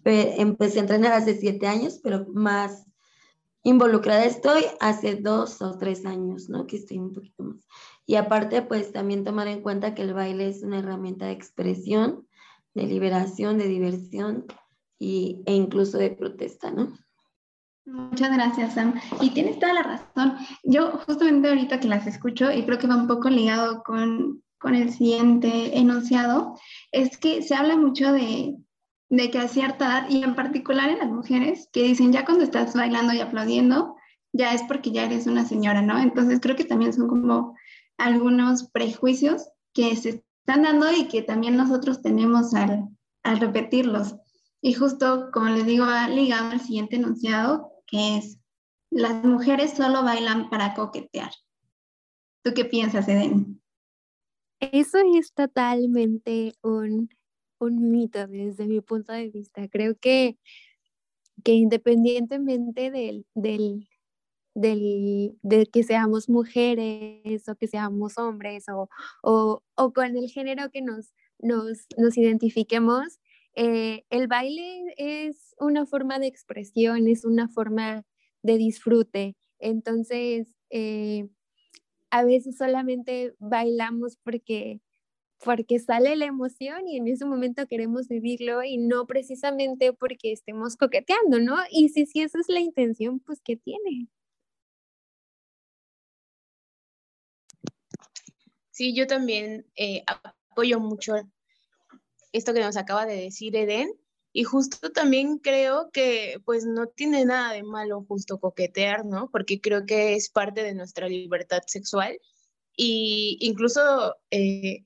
empecé 0.05 0.79
a 0.79 0.81
entrenar 0.83 1.11
hace 1.11 1.35
7 1.35 1.67
años, 1.67 1.99
pero 2.01 2.25
más 2.33 2.85
involucrada 3.63 4.23
estoy 4.23 4.63
hace 4.79 5.15
2 5.15 5.61
o 5.61 5.77
3 5.77 6.05
años, 6.05 6.47
¿no? 6.47 6.65
Que 6.67 6.77
estoy 6.77 6.99
un 6.99 7.11
poquito 7.11 7.43
más. 7.43 7.67
Y 8.05 8.15
aparte, 8.15 8.61
pues 8.61 8.93
también 8.93 9.25
tomar 9.25 9.49
en 9.49 9.61
cuenta 9.61 9.93
que 9.93 10.03
el 10.03 10.13
baile 10.13 10.47
es 10.47 10.63
una 10.63 10.79
herramienta 10.79 11.25
de 11.25 11.33
expresión, 11.33 12.25
de 12.73 12.83
liberación, 12.83 13.57
de 13.57 13.67
diversión 13.67 14.45
y, 14.97 15.43
e 15.47 15.53
incluso 15.53 15.97
de 15.97 16.11
protesta, 16.11 16.71
¿no? 16.71 16.97
Muchas 17.85 18.33
gracias, 18.33 18.75
Sam. 18.75 18.93
Y 19.19 19.31
tienes 19.31 19.59
toda 19.59 19.73
la 19.73 19.83
razón. 19.83 20.37
Yo 20.63 20.91
justamente 21.05 21.49
ahorita 21.49 21.81
que 21.81 21.89
las 21.89 22.07
escucho, 22.07 22.49
y 22.53 22.63
creo 22.63 22.77
que 22.77 22.87
va 22.87 22.95
un 22.95 23.07
poco 23.07 23.29
ligado 23.29 23.83
con, 23.83 24.43
con 24.59 24.75
el 24.75 24.91
siguiente 24.91 25.77
enunciado, 25.77 26.59
es 26.91 27.17
que 27.17 27.41
se 27.41 27.55
habla 27.55 27.77
mucho 27.77 28.11
de, 28.11 28.55
de 29.09 29.31
que 29.31 29.39
a 29.39 29.47
cierta 29.47 29.85
edad, 29.85 30.09
y 30.09 30.23
en 30.23 30.35
particular 30.35 30.89
en 30.89 30.99
las 30.99 31.09
mujeres, 31.09 31.69
que 31.71 31.83
dicen 31.83 32.11
ya 32.11 32.25
cuando 32.25 32.43
estás 32.43 32.73
bailando 32.73 33.13
y 33.13 33.21
aplaudiendo, 33.21 33.95
ya 34.33 34.53
es 34.53 34.63
porque 34.63 34.91
ya 34.91 35.05
eres 35.05 35.27
una 35.27 35.45
señora, 35.45 35.81
¿no? 35.81 35.97
Entonces 35.99 36.39
creo 36.41 36.55
que 36.55 36.65
también 36.65 36.93
son 36.93 37.07
como 37.07 37.55
algunos 37.97 38.69
prejuicios 38.71 39.49
que 39.73 39.95
se 39.95 40.23
están 40.39 40.63
dando 40.63 40.91
y 40.91 41.07
que 41.07 41.21
también 41.21 41.57
nosotros 41.57 42.01
tenemos 42.01 42.53
al, 42.53 42.87
al 43.23 43.39
repetirlos. 43.39 44.15
Y 44.61 44.73
justo, 44.73 45.29
como 45.31 45.49
les 45.49 45.65
digo, 45.65 45.85
va 45.85 46.09
ligado 46.09 46.51
al 46.51 46.61
siguiente 46.61 46.95
enunciado, 46.95 47.71
que 47.85 48.17
es, 48.17 48.39
las 48.89 49.23
mujeres 49.23 49.71
solo 49.71 50.03
bailan 50.03 50.49
para 50.49 50.73
coquetear. 50.73 51.31
¿Tú 52.43 52.53
qué 52.53 52.65
piensas, 52.65 53.07
Eden? 53.07 53.61
Eso 54.59 54.97
es 55.17 55.33
totalmente 55.33 56.53
un, 56.63 57.09
un 57.59 57.91
mito 57.91 58.27
desde 58.27 58.67
mi 58.67 58.81
punto 58.81 59.13
de 59.13 59.29
vista. 59.29 59.67
Creo 59.67 59.95
que, 59.95 60.37
que 61.43 61.53
independientemente 61.53 62.89
del, 62.91 63.25
del, 63.35 63.87
del, 64.55 65.37
de 65.43 65.67
que 65.67 65.83
seamos 65.83 66.29
mujeres 66.29 67.47
o 67.47 67.55
que 67.55 67.67
seamos 67.67 68.17
hombres 68.17 68.65
o, 68.69 68.89
o, 69.21 69.63
o 69.75 69.93
con 69.93 70.17
el 70.17 70.29
género 70.29 70.71
que 70.71 70.81
nos, 70.81 71.13
nos, 71.39 71.85
nos 71.97 72.17
identifiquemos, 72.17 73.19
eh, 73.55 74.05
el 74.09 74.27
baile 74.27 74.93
es 74.97 75.55
una 75.59 75.85
forma 75.85 76.19
de 76.19 76.27
expresión, 76.27 77.07
es 77.07 77.25
una 77.25 77.47
forma 77.47 78.03
de 78.43 78.57
disfrute. 78.57 79.35
Entonces, 79.59 80.47
eh, 80.69 81.27
a 82.09 82.23
veces 82.23 82.57
solamente 82.57 83.35
bailamos 83.39 84.17
porque, 84.23 84.81
porque 85.43 85.79
sale 85.79 86.15
la 86.15 86.25
emoción 86.25 86.87
y 86.87 86.97
en 86.97 87.07
ese 87.07 87.25
momento 87.25 87.67
queremos 87.67 88.07
vivirlo 88.07 88.63
y 88.63 88.77
no 88.77 89.05
precisamente 89.07 89.93
porque 89.93 90.31
estemos 90.31 90.75
coqueteando, 90.77 91.39
¿no? 91.39 91.57
Y 91.71 91.89
si, 91.89 92.05
si 92.05 92.21
esa 92.21 92.39
es 92.39 92.49
la 92.49 92.59
intención, 92.59 93.19
pues 93.19 93.41
¿qué 93.43 93.57
tiene? 93.57 94.07
Sí, 98.71 98.93
yo 98.93 99.07
también 99.07 99.65
eh, 99.75 100.03
apoyo 100.05 100.79
mucho 100.79 101.15
esto 102.31 102.53
que 102.53 102.61
nos 102.61 102.77
acaba 102.77 103.05
de 103.05 103.15
decir 103.15 103.55
Eden. 103.55 103.91
Y 104.37 104.43
justo 104.43 104.91
también 104.91 105.39
creo 105.39 105.89
que 105.91 106.39
pues 106.45 106.63
no 106.63 106.85
tiene 106.85 107.25
nada 107.25 107.53
de 107.53 107.63
malo 107.63 108.05
justo 108.07 108.39
coquetear, 108.39 109.03
¿no? 109.03 109.31
Porque 109.31 109.59
creo 109.59 109.87
que 109.87 110.13
es 110.13 110.29
parte 110.29 110.61
de 110.61 110.75
nuestra 110.75 111.09
libertad 111.09 111.63
sexual. 111.65 112.19
Y 112.75 113.39
incluso 113.41 114.15
eh, 114.29 114.85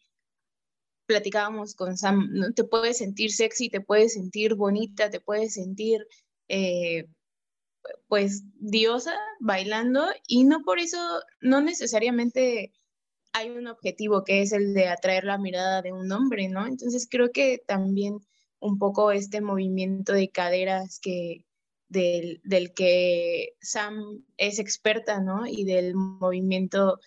platicábamos 1.05 1.75
con 1.75 1.97
Sam, 1.97 2.29
¿no? 2.31 2.53
Te 2.53 2.63
puedes 2.63 2.99
sentir 2.99 3.33
sexy, 3.33 3.69
te 3.69 3.81
puedes 3.81 4.13
sentir 4.13 4.55
bonita, 4.55 5.09
te 5.09 5.19
puedes 5.19 5.55
sentir 5.55 5.99
eh, 6.47 7.09
pues 8.07 8.43
diosa 8.57 9.17
bailando 9.41 10.05
y 10.27 10.45
no 10.45 10.63
por 10.63 10.79
eso, 10.79 10.97
no 11.41 11.59
necesariamente 11.59 12.71
hay 13.33 13.49
un 13.49 13.67
objetivo 13.67 14.23
que 14.23 14.43
es 14.43 14.53
el 14.53 14.73
de 14.73 14.87
atraer 14.87 15.25
la 15.25 15.37
mirada 15.37 15.81
de 15.81 15.91
un 15.91 16.09
hombre, 16.13 16.47
¿no? 16.47 16.65
Entonces 16.65 17.05
creo 17.11 17.33
que 17.33 17.61
también 17.67 18.21
un 18.61 18.77
poco 18.77 19.11
este 19.11 19.41
movimiento 19.41 20.13
de 20.13 20.29
caderas 20.29 20.99
que 21.01 21.45
del, 21.89 22.39
del 22.45 22.73
que 22.73 23.57
Sam 23.59 24.23
es 24.37 24.59
experta, 24.59 25.19
¿no? 25.19 25.45
Y 25.45 25.65
del 25.65 25.93
movimiento 25.95 26.99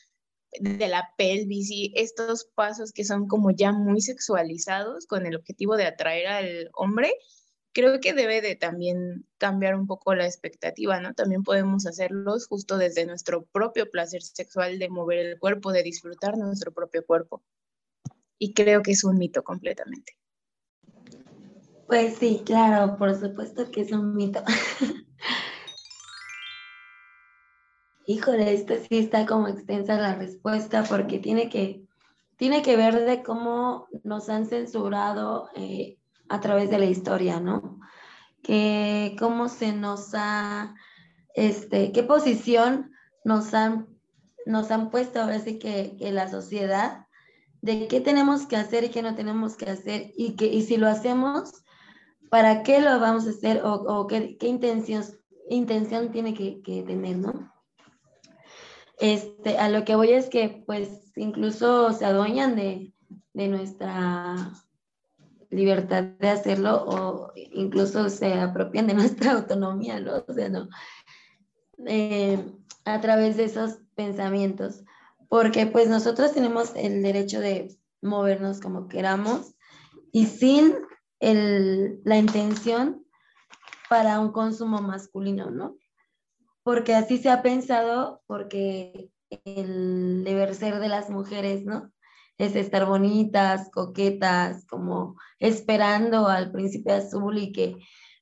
de 0.60 0.88
la 0.88 1.12
pelvis 1.16 1.70
y 1.70 1.92
estos 1.96 2.44
pasos 2.54 2.92
que 2.92 3.04
son 3.04 3.26
como 3.26 3.50
ya 3.50 3.72
muy 3.72 4.00
sexualizados 4.00 5.06
con 5.06 5.26
el 5.26 5.36
objetivo 5.36 5.76
de 5.76 5.86
atraer 5.86 6.26
al 6.26 6.70
hombre, 6.74 7.14
creo 7.72 8.00
que 8.00 8.12
debe 8.12 8.40
de 8.40 8.56
también 8.56 9.26
cambiar 9.38 9.74
un 9.74 9.86
poco 9.86 10.14
la 10.14 10.26
expectativa, 10.26 11.00
¿no? 11.00 11.14
También 11.14 11.42
podemos 11.42 11.86
hacerlos 11.86 12.46
justo 12.46 12.78
desde 12.78 13.06
nuestro 13.06 13.44
propio 13.46 13.90
placer 13.90 14.22
sexual 14.22 14.78
de 14.78 14.88
mover 14.88 15.18
el 15.18 15.38
cuerpo, 15.38 15.72
de 15.72 15.82
disfrutar 15.82 16.36
nuestro 16.36 16.72
propio 16.72 17.04
cuerpo. 17.04 17.42
Y 18.38 18.54
creo 18.54 18.82
que 18.82 18.92
es 18.92 19.04
un 19.04 19.18
mito 19.18 19.42
completamente. 19.42 20.16
Pues 21.86 22.16
sí, 22.16 22.42
claro, 22.46 22.96
por 22.96 23.14
supuesto 23.18 23.70
que 23.70 23.82
es 23.82 23.92
un 23.92 24.14
mito. 24.14 24.42
Híjole, 28.06 28.54
esto 28.54 28.74
sí 28.88 28.98
está 28.98 29.26
como 29.26 29.48
extensa 29.48 29.96
la 29.96 30.14
respuesta 30.14 30.84
porque 30.84 31.18
tiene 31.18 31.48
que, 31.48 31.84
tiene 32.36 32.62
que 32.62 32.76
ver 32.76 33.04
de 33.04 33.22
cómo 33.22 33.86
nos 34.02 34.28
han 34.28 34.46
censurado 34.46 35.48
eh, 35.54 35.98
a 36.28 36.40
través 36.40 36.70
de 36.70 36.78
la 36.78 36.86
historia, 36.86 37.40
¿no? 37.40 37.80
Que 38.42 39.16
cómo 39.18 39.48
se 39.48 39.72
nos 39.72 40.14
ha, 40.14 40.74
este, 41.34 41.92
qué 41.92 42.02
posición 42.02 42.92
nos 43.24 43.52
han, 43.54 43.88
nos 44.46 44.70
han 44.70 44.90
puesto 44.90 45.20
ahora 45.20 45.38
sí 45.38 45.58
que, 45.58 45.96
que 45.98 46.12
la 46.12 46.30
sociedad 46.30 47.06
de 47.62 47.88
qué 47.88 48.00
tenemos 48.00 48.46
que 48.46 48.56
hacer 48.56 48.84
y 48.84 48.90
qué 48.90 49.00
no 49.00 49.14
tenemos 49.14 49.56
que 49.56 49.70
hacer 49.70 50.12
y, 50.16 50.36
que, 50.36 50.46
y 50.46 50.62
si 50.62 50.76
lo 50.76 50.86
hacemos, 50.86 51.63
¿para 52.30 52.62
qué 52.62 52.80
lo 52.80 52.98
vamos 53.00 53.26
a 53.26 53.30
hacer 53.30 53.60
o, 53.64 54.06
qué, 54.06 54.36
qué 54.38 54.48
intención, 54.48 56.10
tiene 56.10 56.34
que, 56.34 56.62
que, 56.62 56.82
tener, 56.82 57.18
¿no? 57.18 57.52
Este, 58.98 59.58
a 59.58 59.68
lo 59.68 59.84
que 59.84 59.96
voy 59.96 60.12
es 60.12 60.28
que 60.28 60.62
pues 60.66 61.12
incluso 61.16 61.92
se 61.92 62.04
adueñan 62.04 62.56
de, 62.56 62.94
de 63.32 63.48
nuestra 63.48 64.52
libertad 65.50 66.04
de 66.04 66.28
hacerlo 66.28 66.84
o 66.86 67.32
incluso 67.34 68.08
se 68.08 68.34
apropian 68.34 68.86
de 68.86 68.94
nuestra 68.94 69.32
autonomía, 69.38 70.00
¿no? 70.00 70.24
O 70.26 70.32
sea, 70.32 70.48
no. 70.48 70.68
Eh, 71.86 72.44
a 72.84 73.00
través 73.00 73.36
de 73.36 73.44
esos 73.44 73.78
pensamientos, 73.94 74.84
porque 75.28 75.66
pues 75.66 75.88
nosotros 75.88 76.32
tenemos 76.32 76.72
el 76.76 77.02
derecho 77.02 77.40
de 77.40 77.76
movernos 78.02 78.60
como 78.60 78.88
queramos 78.88 79.54
y 80.12 80.26
sin 80.26 80.74
el, 81.20 82.00
la 82.04 82.16
intención 82.18 83.04
para 83.88 84.20
un 84.20 84.32
consumo 84.32 84.80
masculino, 84.80 85.50
¿no? 85.50 85.76
Porque 86.62 86.94
así 86.94 87.18
se 87.18 87.30
ha 87.30 87.42
pensado, 87.42 88.22
porque 88.26 89.10
el 89.44 90.24
deber 90.24 90.54
ser 90.54 90.78
de 90.78 90.88
las 90.88 91.10
mujeres, 91.10 91.64
¿no? 91.64 91.92
es 92.38 92.56
estar 92.56 92.86
bonitas, 92.86 93.70
coquetas, 93.70 94.66
como 94.66 95.16
esperando 95.38 96.28
al 96.28 96.50
príncipe 96.50 96.92
azul 96.92 97.38
y 97.38 97.52
que 97.52 97.76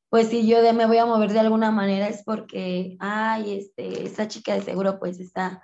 pues 0.08 0.28
si 0.28 0.46
yo 0.46 0.58
me 0.74 0.86
voy 0.86 0.98
a 0.98 1.06
mover 1.06 1.32
de 1.32 1.40
alguna 1.40 1.70
manera 1.70 2.06
es 2.06 2.22
porque, 2.22 2.96
ay, 3.00 3.56
este, 3.56 4.04
esa 4.04 4.28
chica 4.28 4.52
de 4.52 4.60
seguro 4.60 4.98
pues 4.98 5.18
está 5.18 5.62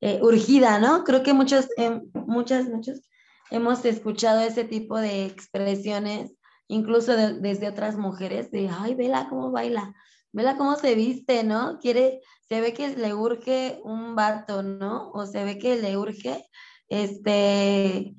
eh, 0.00 0.18
urgida, 0.22 0.78
¿no? 0.78 1.04
Creo 1.04 1.22
que 1.22 1.34
muchos, 1.34 1.68
eh, 1.76 2.00
muchas, 2.14 2.70
muchos 2.70 3.02
hemos 3.50 3.84
escuchado 3.84 4.40
ese 4.40 4.64
tipo 4.64 4.96
de 4.96 5.26
expresiones, 5.26 6.32
incluso 6.72 7.14
desde 7.16 7.68
otras 7.68 7.96
mujeres, 7.96 8.50
de, 8.50 8.68
ay, 8.68 8.94
vela 8.94 9.28
cómo 9.28 9.50
baila, 9.50 9.94
vela 10.32 10.56
cómo 10.56 10.76
se 10.76 10.94
viste, 10.94 11.44
¿no? 11.44 11.78
Quiere, 11.78 12.20
se 12.48 12.60
ve 12.60 12.72
que 12.72 12.96
le 12.96 13.14
urge 13.14 13.80
un 13.84 14.14
vato, 14.14 14.62
¿no? 14.62 15.10
O 15.10 15.26
se 15.26 15.44
ve 15.44 15.58
que 15.58 15.76
le 15.76 15.96
urge 15.96 16.48
este, 16.88 18.14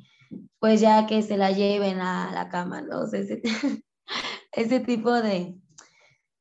pues 0.60 0.82
ya 0.82 1.06
que 1.08 1.22
se 1.22 1.38
la 1.38 1.52
lleven 1.52 2.00
a 2.00 2.32
la 2.32 2.50
cama, 2.50 2.82
¿no? 2.82 3.06
ese, 3.06 3.42
ese 4.52 4.80
tipo 4.80 5.12
de, 5.12 5.56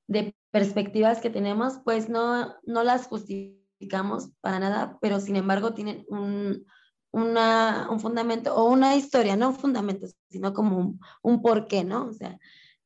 de 0.06 0.34
perspectivas 0.50 1.20
que 1.20 1.30
tenemos, 1.30 1.80
pues 1.84 2.08
no, 2.08 2.54
no 2.64 2.84
las 2.84 3.06
justificamos 3.06 4.30
para 4.40 4.58
nada, 4.58 4.98
pero 5.00 5.20
sin 5.20 5.36
embargo 5.36 5.74
tienen 5.74 6.04
un, 6.08 6.66
una, 7.12 7.88
un 7.90 8.00
fundamento 8.00 8.54
o 8.54 8.64
una 8.64 8.96
historia, 8.96 9.36
no 9.36 9.50
un 9.50 9.56
fundamento, 9.56 10.06
sino 10.28 10.52
como 10.52 10.78
un, 10.78 11.00
un 11.22 11.42
porqué, 11.42 11.84
¿no? 11.84 12.06
O 12.06 12.12
sea, 12.12 12.38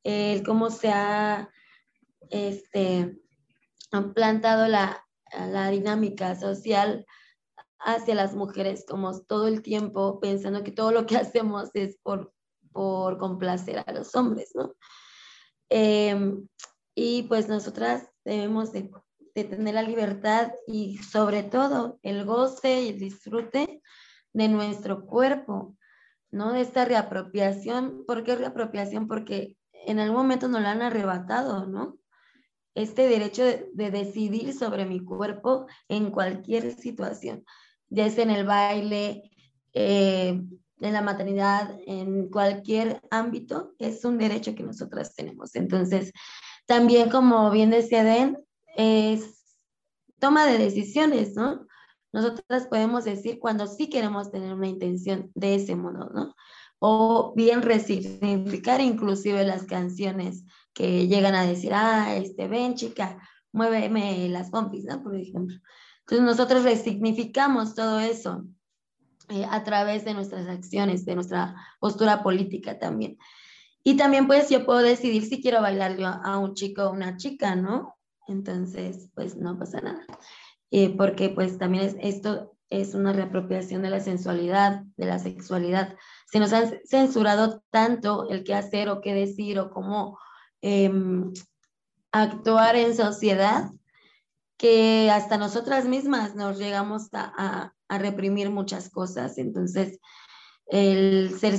el 0.03 0.43
cómo 0.43 0.69
se 0.69 0.89
ha 0.89 1.49
este, 2.29 3.17
plantado 4.13 4.67
la, 4.67 5.05
la 5.33 5.69
dinámica 5.69 6.35
social 6.35 7.05
hacia 7.79 8.15
las 8.15 8.35
mujeres, 8.35 8.85
como 8.87 9.19
todo 9.21 9.47
el 9.47 9.61
tiempo 9.61 10.19
pensando 10.19 10.63
que 10.63 10.71
todo 10.71 10.91
lo 10.91 11.05
que 11.05 11.17
hacemos 11.17 11.69
es 11.73 11.97
por, 12.03 12.33
por 12.71 13.17
complacer 13.17 13.83
a 13.85 13.91
los 13.91 14.13
hombres, 14.15 14.51
¿no? 14.55 14.75
Em, 15.69 16.47
y 16.95 17.23
pues 17.23 17.47
nosotras 17.47 18.09
debemos 18.23 18.71
de, 18.71 18.89
de, 19.35 19.43
tener 19.43 19.73
la 19.75 19.81
libertad 19.81 20.51
y 20.65 20.97
sobre 20.97 21.43
todo 21.43 21.99
el 22.03 22.25
goce 22.25 22.83
y 22.83 22.89
el 22.89 22.99
disfrute 22.99 23.81
de 24.37 24.47
nuestro 24.47 25.05
cuerpo, 25.05 25.75
¿no? 26.31 26.53
De 26.53 26.61
esta 26.61 26.85
reapropiación. 26.85 28.05
¿Por 28.05 28.23
qué 28.23 28.35
reapropiación? 28.35 29.07
Porque 29.07 29.57
en 29.71 29.99
algún 29.99 30.17
momento 30.17 30.47
nos 30.47 30.61
la 30.61 30.71
han 30.71 30.81
arrebatado, 30.81 31.65
¿no? 31.65 31.97
Este 32.75 33.07
derecho 33.07 33.43
de, 33.43 33.69
de 33.73 33.91
decidir 33.91 34.53
sobre 34.53 34.85
mi 34.85 35.03
cuerpo 35.03 35.67
en 35.87 36.11
cualquier 36.11 36.73
situación 36.73 37.43
ya 37.89 38.09
sea 38.09 38.23
en 38.23 38.31
el 38.31 38.45
baile, 38.45 39.31
eh, 39.73 40.41
en 40.79 40.93
la 40.93 41.01
maternidad, 41.01 41.75
en 41.85 42.29
cualquier 42.29 43.01
ámbito, 43.09 43.73
es 43.79 44.03
un 44.05 44.17
derecho 44.17 44.55
que 44.55 44.63
nosotras 44.63 45.15
tenemos. 45.15 45.55
Entonces, 45.55 46.11
también 46.65 47.09
como 47.09 47.49
bien 47.49 47.69
decía 47.69 48.03
Den, 48.03 48.37
es 48.75 49.43
toma 50.19 50.45
de 50.45 50.57
decisiones, 50.57 51.35
¿no? 51.35 51.66
Nosotras 52.13 52.67
podemos 52.67 53.03
decir 53.05 53.39
cuando 53.39 53.67
sí 53.67 53.89
queremos 53.89 54.31
tener 54.31 54.53
una 54.53 54.67
intención 54.67 55.31
de 55.35 55.55
ese 55.55 55.75
modo, 55.75 56.09
¿no? 56.13 56.35
O 56.79 57.33
bien 57.35 57.61
resignificar 57.61 58.81
inclusive 58.81 59.45
las 59.45 59.63
canciones 59.63 60.43
que 60.73 61.07
llegan 61.07 61.35
a 61.35 61.45
decir, 61.45 61.71
ah, 61.73 62.15
este, 62.15 62.47
ven 62.47 62.75
chica, 62.75 63.19
muéveme 63.51 64.29
las 64.29 64.49
pompis, 64.49 64.85
¿no? 64.85 65.01
Por 65.01 65.15
ejemplo. 65.15 65.57
Entonces 66.01 66.25
nosotros 66.25 66.63
resignificamos 66.63 67.75
todo 67.75 67.99
eso 67.99 68.45
eh, 69.29 69.45
a 69.49 69.63
través 69.65 70.05
de 70.05 70.13
nuestras 70.13 70.47
acciones, 70.47 71.03
de 71.03 71.15
nuestra 71.15 71.55
postura 71.79 72.23
política 72.23 72.79
también. 72.79 73.17
Y 73.83 73.97
también 73.97 74.27
pues 74.27 74.49
yo 74.49 74.65
puedo 74.65 74.79
decidir 74.79 75.25
si 75.25 75.41
quiero 75.41 75.61
bailarle 75.61 76.05
a, 76.05 76.37
un 76.37 76.53
chico 76.53 76.83
o 76.83 76.91
una 76.91 77.17
chica, 77.17 77.55
¿no? 77.55 77.97
Entonces 78.27 79.09
pues 79.15 79.35
no 79.35 79.57
pasa 79.59 79.81
nada. 79.81 80.05
Eh, 80.71 80.95
porque 80.97 81.29
pues 81.29 81.57
también 81.57 81.85
es, 81.85 81.95
esto 81.99 82.57
es 82.69 82.93
una 82.93 83.13
reapropiación 83.13 83.81
de 83.81 83.89
la 83.89 83.99
sensualidad, 83.99 84.83
de 84.97 85.05
la 85.05 85.19
sexualidad. 85.19 85.95
Se 86.31 86.39
nos 86.39 86.51
ha 86.53 86.69
censurado 86.85 87.63
tanto 87.69 88.29
el 88.29 88.43
qué 88.43 88.53
hacer 88.53 88.89
o 88.89 89.01
qué 89.01 89.13
decir 89.13 89.59
o 89.59 89.69
cómo 89.69 90.19
em, 90.61 91.33
actuar 92.11 92.75
en 92.75 92.95
sociedad 92.95 93.71
que 94.57 95.09
hasta 95.11 95.37
nosotras 95.37 95.85
mismas 95.85 96.35
nos 96.35 96.57
llegamos 96.57 97.09
a, 97.13 97.73
a, 97.87 97.97
reprimir 97.99 98.49
muchas 98.49 98.89
cosas. 98.89 99.37
Entonces, 99.37 99.99
el 100.65 101.37
ser 101.39 101.57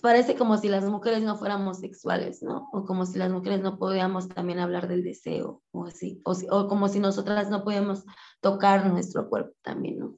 parece 0.00 0.36
como 0.36 0.56
si 0.58 0.68
las 0.68 0.84
mujeres 0.84 1.22
no 1.22 1.36
fuéramos 1.36 1.78
sexuales, 1.78 2.42
¿no? 2.42 2.68
O 2.72 2.84
como 2.84 3.06
si 3.06 3.18
las 3.18 3.30
mujeres 3.30 3.60
no 3.60 3.78
podíamos 3.78 4.28
también 4.28 4.58
hablar 4.58 4.88
del 4.88 5.04
deseo, 5.04 5.62
o 5.72 5.86
así, 5.86 6.20
o, 6.24 6.32
o 6.50 6.68
como 6.68 6.88
si 6.88 7.00
nosotras 7.00 7.50
no 7.50 7.64
podíamos 7.64 8.04
tocar 8.40 8.86
nuestro 8.86 9.28
cuerpo 9.28 9.54
también, 9.62 9.98
¿no? 9.98 10.16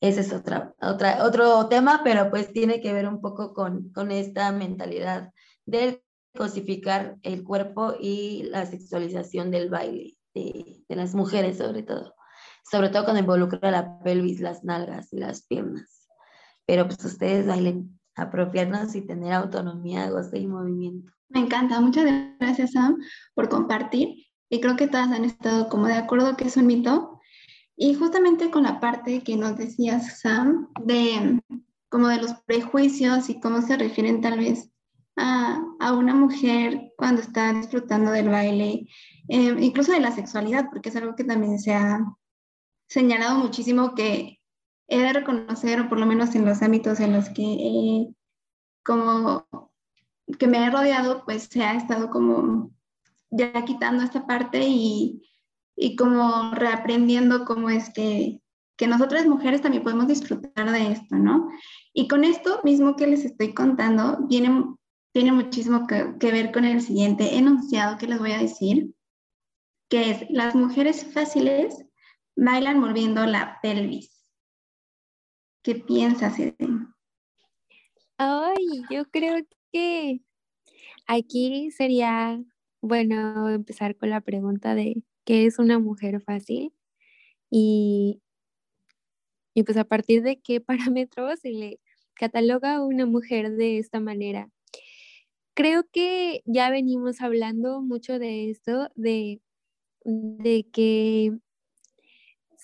Ese 0.00 0.20
es 0.20 0.32
otra, 0.32 0.74
otra, 0.80 1.24
otro 1.24 1.68
tema, 1.68 2.02
pero 2.04 2.30
pues 2.30 2.52
tiene 2.52 2.80
que 2.80 2.92
ver 2.92 3.08
un 3.08 3.20
poco 3.20 3.54
con, 3.54 3.90
con 3.92 4.12
esta 4.12 4.52
mentalidad 4.52 5.32
de 5.64 6.02
cosificar 6.36 7.16
el 7.22 7.42
cuerpo 7.42 7.94
y 7.98 8.44
la 8.44 8.66
sexualización 8.66 9.50
del 9.50 9.70
baile 9.70 10.16
de, 10.34 10.84
las 10.88 11.14
mujeres 11.14 11.58
sobre 11.58 11.82
todo, 11.82 12.14
sobre 12.70 12.90
todo 12.90 13.04
cuando 13.04 13.20
involucra 13.20 13.70
la 13.70 13.98
pelvis, 14.00 14.40
las 14.40 14.64
nalgas 14.64 15.12
y 15.12 15.18
las 15.18 15.42
piernas. 15.42 16.06
Pero 16.66 16.86
pues 16.86 17.02
ustedes 17.04 17.46
bailen, 17.46 17.98
apropiarnos 18.16 18.94
y 18.94 19.02
tener 19.02 19.32
autonomía, 19.32 20.10
goce 20.10 20.38
y 20.38 20.46
movimiento. 20.46 21.12
Me 21.28 21.40
encanta, 21.40 21.80
muchas 21.80 22.06
gracias 22.38 22.72
Sam 22.72 22.96
por 23.34 23.48
compartir 23.48 24.26
y 24.48 24.60
creo 24.60 24.76
que 24.76 24.88
todas 24.88 25.10
han 25.10 25.24
estado 25.24 25.68
como 25.68 25.86
de 25.86 25.94
acuerdo 25.94 26.36
que 26.36 26.44
es 26.44 26.56
un 26.56 26.66
mito. 26.66 27.20
Y 27.76 27.94
justamente 27.94 28.50
con 28.50 28.62
la 28.62 28.80
parte 28.80 29.22
que 29.22 29.36
nos 29.36 29.56
decías 29.56 30.20
Sam 30.20 30.68
de 30.82 31.40
como 31.90 32.08
de 32.08 32.22
los 32.22 32.34
prejuicios 32.46 33.28
y 33.28 33.38
cómo 33.38 33.60
se 33.62 33.76
refieren 33.76 34.20
tal 34.20 34.38
vez 34.38 34.70
a, 35.16 35.62
a 35.78 35.92
una 35.92 36.14
mujer 36.14 36.92
cuando 36.96 37.20
está 37.20 37.52
disfrutando 37.52 38.10
del 38.10 38.28
baile 38.28 38.88
eh, 39.28 39.56
incluso 39.58 39.92
de 39.92 40.00
la 40.00 40.12
sexualidad, 40.12 40.68
porque 40.70 40.88
es 40.88 40.96
algo 40.96 41.16
que 41.16 41.24
también 41.24 41.58
se 41.58 41.74
ha 41.74 42.04
señalado 42.88 43.38
muchísimo 43.38 43.94
que 43.94 44.40
he 44.88 44.98
de 44.98 45.12
reconocer, 45.12 45.80
o 45.80 45.88
por 45.88 45.98
lo 45.98 46.06
menos 46.06 46.34
en 46.34 46.44
los 46.44 46.62
ámbitos 46.62 47.00
en 47.00 47.12
los 47.12 47.28
que 47.30 48.08
como 48.84 49.46
que 50.38 50.46
me 50.46 50.64
he 50.64 50.70
rodeado, 50.70 51.24
pues 51.24 51.44
se 51.44 51.62
ha 51.62 51.74
estado 51.74 52.10
como 52.10 52.70
ya 53.30 53.64
quitando 53.64 54.02
esta 54.04 54.26
parte 54.26 54.60
y, 54.64 55.22
y 55.76 55.96
como 55.96 56.52
reaprendiendo 56.52 57.44
cómo 57.44 57.70
es 57.70 57.92
que, 57.92 58.40
que 58.76 58.86
nosotras 58.86 59.26
mujeres 59.26 59.62
también 59.62 59.82
podemos 59.82 60.08
disfrutar 60.08 60.70
de 60.70 60.92
esto, 60.92 61.16
¿no? 61.16 61.48
Y 61.92 62.08
con 62.08 62.24
esto 62.24 62.60
mismo 62.64 62.96
que 62.96 63.06
les 63.06 63.24
estoy 63.24 63.54
contando, 63.54 64.18
viene, 64.28 64.64
tiene 65.12 65.32
muchísimo 65.32 65.86
que, 65.86 66.14
que 66.18 66.32
ver 66.32 66.52
con 66.52 66.64
el 66.64 66.80
siguiente 66.80 67.36
enunciado 67.36 67.98
que 67.98 68.06
les 68.06 68.18
voy 68.18 68.32
a 68.32 68.38
decir, 68.38 68.92
que 69.88 70.10
es 70.10 70.26
las 70.30 70.54
mujeres 70.54 71.06
fáciles 71.12 71.84
bailan 72.36 72.80
moviendo 72.80 73.24
la 73.26 73.58
pelvis. 73.62 74.15
¿Qué 75.66 75.74
piensas, 75.74 76.38
Eden? 76.38 76.94
Ay, 78.18 78.84
yo 78.88 79.04
creo 79.10 79.44
que 79.72 80.20
aquí 81.08 81.72
sería 81.72 82.40
bueno 82.80 83.48
empezar 83.48 83.96
con 83.96 84.10
la 84.10 84.20
pregunta 84.20 84.76
de 84.76 85.02
qué 85.24 85.44
es 85.44 85.58
una 85.58 85.80
mujer 85.80 86.22
fácil 86.22 86.72
y, 87.50 88.22
y 89.54 89.64
pues 89.64 89.76
a 89.76 89.82
partir 89.82 90.22
de 90.22 90.40
qué 90.40 90.60
parámetros 90.94 91.40
se 91.40 91.50
le 91.50 91.80
cataloga 92.14 92.84
una 92.84 93.04
mujer 93.04 93.50
de 93.50 93.78
esta 93.78 93.98
manera. 93.98 94.48
Creo 95.54 95.82
que 95.90 96.42
ya 96.44 96.70
venimos 96.70 97.20
hablando 97.20 97.82
mucho 97.82 98.20
de 98.20 98.50
esto, 98.50 98.88
de 98.94 99.40
de 100.06 100.64
que 100.72 101.32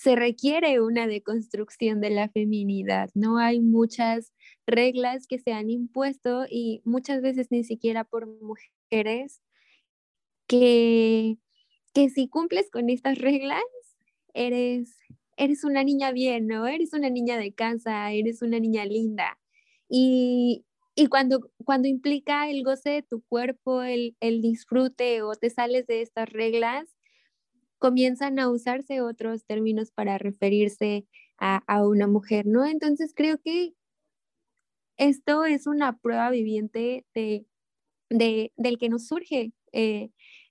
se 0.03 0.17
requiere 0.17 0.81
una 0.81 1.07
deconstrucción 1.07 2.01
de 2.01 2.11
la 2.11 2.29
feminidad. 2.29 3.11
No 3.15 3.39
hay 3.39 3.61
muchas 3.61 4.33
reglas 4.67 5.29
que 5.29 5.39
se 5.39 5.53
han 5.53 5.71
impuesto 5.71 6.45
y 6.51 6.83
muchas 6.85 7.23
veces 7.23 7.53
ni 7.53 7.63
siquiera 7.63 8.03
por 8.03 8.27
mujeres 8.27 9.43
que, 10.49 11.39
que 11.95 12.09
si 12.09 12.27
cumples 12.27 12.69
con 12.69 12.91
estas 12.91 13.19
reglas, 13.19 13.63
eres, 14.35 14.99
eres 15.37 15.63
una 15.63 15.85
niña 15.85 16.11
bien, 16.11 16.49
¿no? 16.49 16.67
Eres 16.67 16.95
una 16.95 17.09
niña 17.09 17.39
de 17.39 17.55
casa, 17.55 18.11
eres 18.11 18.43
una 18.43 18.59
niña 18.59 18.85
linda. 18.85 19.39
Y, 19.89 20.65
y 20.97 21.07
cuando, 21.07 21.49
cuando 21.65 21.87
implica 21.87 22.51
el 22.51 22.65
goce 22.65 22.91
de 22.91 23.03
tu 23.03 23.23
cuerpo, 23.23 23.83
el, 23.85 24.17
el 24.19 24.41
disfrute 24.43 25.23
o 25.23 25.37
te 25.37 25.49
sales 25.49 25.87
de 25.87 26.03
estas 26.03 26.29
reglas, 26.29 26.89
comienzan 27.83 28.39
a 28.39 28.49
usarse 28.49 29.01
otros 29.01 29.45
términos 29.45 29.91
para 29.91 30.17
referirse 30.17 31.05
a, 31.37 31.85
una 31.85 32.07
mujer, 32.07 32.47
¿no? 32.47 32.65
Entonces 32.65 33.13
creo 33.13 33.39
que 33.39 33.75
esto 34.97 35.45
es 35.45 35.67
una 35.67 35.99
prueba 35.99 36.31
viviente 36.31 37.05
de, 37.13 37.45
del 38.09 38.79
que 38.79 38.89
nos 38.89 39.09
surge 39.09 39.53
eh, 39.73 40.11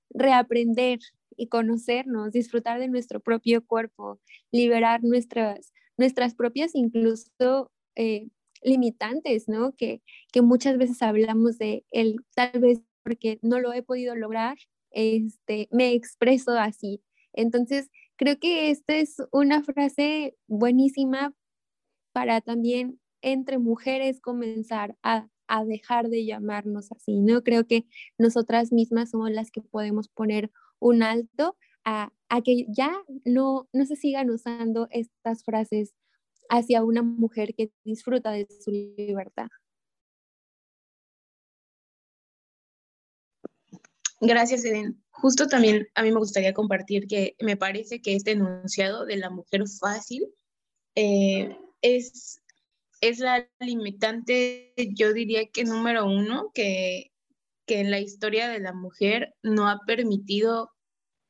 reaprender 0.09 0.99
y 1.37 1.47
conocernos, 1.47 2.33
disfrutar 2.33 2.81
de 2.81 2.89
nuestro 2.89 3.21
propio 3.21 3.65
cuerpo, 3.65 4.19
liberar 4.51 5.01
nuestras, 5.01 5.71
nuestras 5.95 6.35
propias 6.35 6.75
incluso 6.75 7.71
eh, 7.95 8.27
limitantes, 8.61 9.47
¿no? 9.47 9.73
Que, 9.77 10.01
que 10.33 10.41
muchas 10.41 10.77
veces 10.77 11.01
hablamos 11.01 11.57
de 11.57 11.85
el 11.91 12.17
tal 12.35 12.59
vez 12.59 12.81
porque 13.03 13.39
no 13.41 13.61
lo 13.61 13.71
he 13.71 13.83
podido 13.83 14.15
lograr, 14.15 14.57
este, 14.91 15.69
me 15.71 15.93
expreso 15.93 16.51
así, 16.51 17.01
entonces, 17.33 17.89
creo 18.15 18.37
que 18.39 18.69
esta 18.71 18.95
es 18.95 19.17
una 19.31 19.63
frase 19.63 20.35
buenísima 20.47 21.33
para 22.13 22.41
también 22.41 22.99
entre 23.21 23.57
mujeres 23.57 24.19
comenzar 24.21 24.97
a, 25.03 25.27
dejar 25.67 26.07
de 26.07 26.25
llamarnos 26.25 26.93
así, 26.93 27.19
¿no? 27.19 27.43
Creo 27.43 27.67
que 27.67 27.85
nosotras 28.17 28.71
mismas 28.71 29.09
somos 29.09 29.31
las 29.31 29.51
que 29.51 29.61
podemos 29.61 30.07
poner 30.07 30.49
un 30.79 31.03
alto 31.03 31.57
a, 31.83 32.13
a 32.29 32.41
que 32.41 32.67
ya 32.69 32.93
no, 33.25 33.67
no 33.73 33.85
se 33.85 33.97
sigan 33.97 34.29
usando 34.29 34.87
estas 34.91 35.43
frases 35.43 35.93
hacia 36.49 36.83
una 36.83 37.01
mujer 37.01 37.53
que 37.53 37.71
disfruta 37.83 38.31
de 38.31 38.47
su 38.63 38.71
libertad. 38.71 39.49
Gracias, 44.21 44.63
Eden. 44.65 45.03
Justo 45.09 45.47
también 45.47 45.87
a 45.95 46.03
mí 46.03 46.11
me 46.11 46.19
gustaría 46.19 46.53
compartir 46.53 47.07
que 47.07 47.35
me 47.41 47.57
parece 47.57 48.01
que 48.01 48.15
este 48.15 48.31
enunciado 48.31 49.05
de 49.05 49.17
la 49.17 49.31
mujer 49.31 49.63
fácil 49.67 50.27
eh, 50.95 51.57
es, 51.81 52.39
es 53.01 53.17
la 53.17 53.49
limitante, 53.59 54.73
yo 54.95 55.13
diría 55.13 55.47
que 55.47 55.63
número 55.63 56.05
uno, 56.05 56.51
que, 56.53 57.11
que 57.65 57.79
en 57.79 57.89
la 57.89 57.99
historia 57.99 58.47
de 58.47 58.59
la 58.59 58.73
mujer 58.73 59.33
no 59.41 59.67
ha 59.67 59.79
permitido 59.87 60.69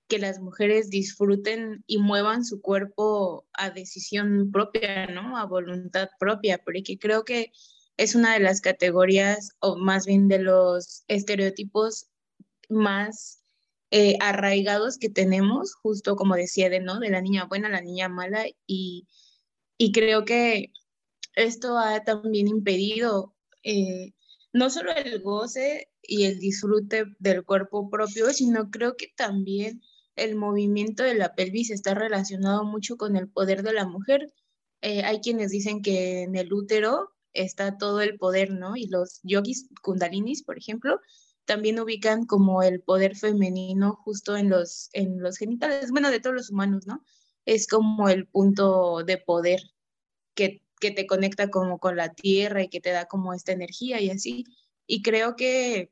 que 0.10 0.20
las 0.20 0.42
mujeres 0.42 0.90
disfruten 0.90 1.86
y 1.88 1.98
muevan 1.98 2.44
su 2.44 2.60
cuerpo 2.60 3.48
a 3.54 3.70
decisión 3.70 4.52
propia, 4.52 5.08
¿no? 5.08 5.38
A 5.38 5.46
voluntad 5.46 6.10
propia, 6.20 6.58
porque 6.58 7.00
creo 7.00 7.24
que 7.24 7.54
es 7.96 8.16
una 8.16 8.34
de 8.34 8.42
las 8.42 8.60
categorías, 8.60 9.52
o 9.60 9.78
más 9.78 10.06
bien 10.06 10.28
de 10.28 10.40
los 10.40 11.06
estereotipos 11.08 12.12
más 12.72 13.44
eh, 13.92 14.18
arraigados 14.22 14.98
que 14.98 15.10
tenemos, 15.10 15.76
justo 15.76 16.16
como 16.16 16.36
decía 16.36 16.70
de, 16.70 16.80
¿no? 16.80 17.00
De 17.00 17.10
la 17.10 17.22
niña 17.22 17.46
buena, 17.46 17.70
la 17.70 17.82
niña 17.82 18.10
mala, 18.10 18.46
y, 18.66 19.08
creo 19.94 20.26
que 20.26 20.72
esto 21.36 21.78
ha 21.78 22.04
también 22.04 22.48
impedido 22.48 23.36
eh, 23.64 24.14
no 24.54 24.70
solo 24.70 24.94
el 24.96 25.22
goce 25.22 25.90
y 26.04 26.26
el 26.26 26.40
disfrute 26.40 27.06
del 27.20 27.44
cuerpo 27.46 27.90
propio, 27.90 28.32
sino 28.34 28.70
creo 28.70 28.96
que 28.96 29.08
también 29.16 29.82
el 30.16 30.36
movimiento 30.36 31.04
de 31.04 31.16
la 31.16 31.36
pelvis 31.36 31.72
está 31.72 31.94
relacionado 31.94 32.64
mucho 32.64 32.98
con 32.98 33.16
el 33.16 33.30
poder 33.30 33.64
de 33.64 33.74
la 33.74 33.88
mujer. 33.88 34.34
Eh, 34.82 35.04
hay 35.04 35.20
quienes 35.22 35.52
dicen 35.52 35.82
que 35.82 36.24
en 36.24 36.36
el 36.36 36.54
útero 36.54 37.10
está 37.34 37.78
todo 37.78 38.02
el 38.02 38.18
poder, 38.18 38.52
¿no? 38.52 38.76
Y 38.76 38.88
los 38.88 39.20
yogis 39.24 39.70
kundalinis, 39.82 40.44
por 40.44 40.58
ejemplo, 40.58 41.00
también 41.46 41.80
ubican 41.80 42.26
como 42.26 42.64
el 42.64 42.82
poder 42.82 43.16
femenino 43.16 43.96
justo 44.04 44.38
en 44.38 44.50
los, 44.50 44.90
en 44.94 45.22
los 45.22 45.38
genitales, 45.38 45.92
bueno, 45.92 46.12
de 46.12 46.20
todos 46.20 46.36
los 46.36 46.50
humanos, 46.50 46.88
¿no? 46.88 47.04
Es 47.46 47.68
como 47.68 48.10
el 48.10 48.28
punto 48.28 49.04
de 49.04 49.18
poder 49.18 49.62
que, 50.36 50.62
que 50.80 50.92
te 50.92 51.08
conecta 51.08 51.50
como 51.50 51.80
con 51.80 51.96
la 51.96 52.14
tierra 52.14 52.64
y 52.64 52.70
que 52.70 52.82
te 52.82 52.92
da 52.92 53.06
como 53.06 53.34
esta 53.34 53.52
energía 53.52 54.00
y 54.02 54.10
así. 54.10 54.46
Y 54.88 55.02
creo 55.02 55.36
que, 55.36 55.92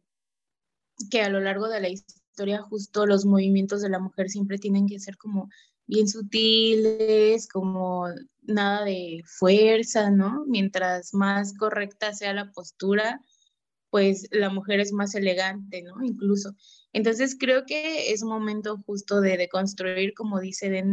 que 1.09 1.21
a 1.21 1.29
lo 1.29 1.39
largo 1.39 1.67
de 1.67 1.81
la 1.81 1.89
historia 1.89 2.61
justo 2.61 3.05
los 3.05 3.25
movimientos 3.25 3.81
de 3.81 3.89
la 3.89 3.99
mujer 3.99 4.29
siempre 4.29 4.57
tienen 4.57 4.87
que 4.87 4.99
ser 4.99 5.17
como 5.17 5.49
bien 5.87 6.07
sutiles, 6.07 7.47
como 7.47 8.07
nada 8.43 8.85
de 8.85 9.23
fuerza, 9.25 10.11
¿no? 10.11 10.45
Mientras 10.47 11.13
más 11.13 11.57
correcta 11.57 12.13
sea 12.13 12.33
la 12.33 12.51
postura, 12.51 13.21
pues 13.89 14.27
la 14.31 14.49
mujer 14.49 14.79
es 14.79 14.91
más 14.91 15.15
elegante, 15.15 15.81
¿no? 15.81 16.03
Incluso. 16.03 16.55
Entonces 16.93 17.35
creo 17.39 17.65
que 17.65 18.11
es 18.11 18.23
momento 18.23 18.77
justo 18.85 19.21
de, 19.21 19.47
construir, 19.49 20.13
como 20.13 20.39
dice, 20.39 20.69
de, 20.69 20.83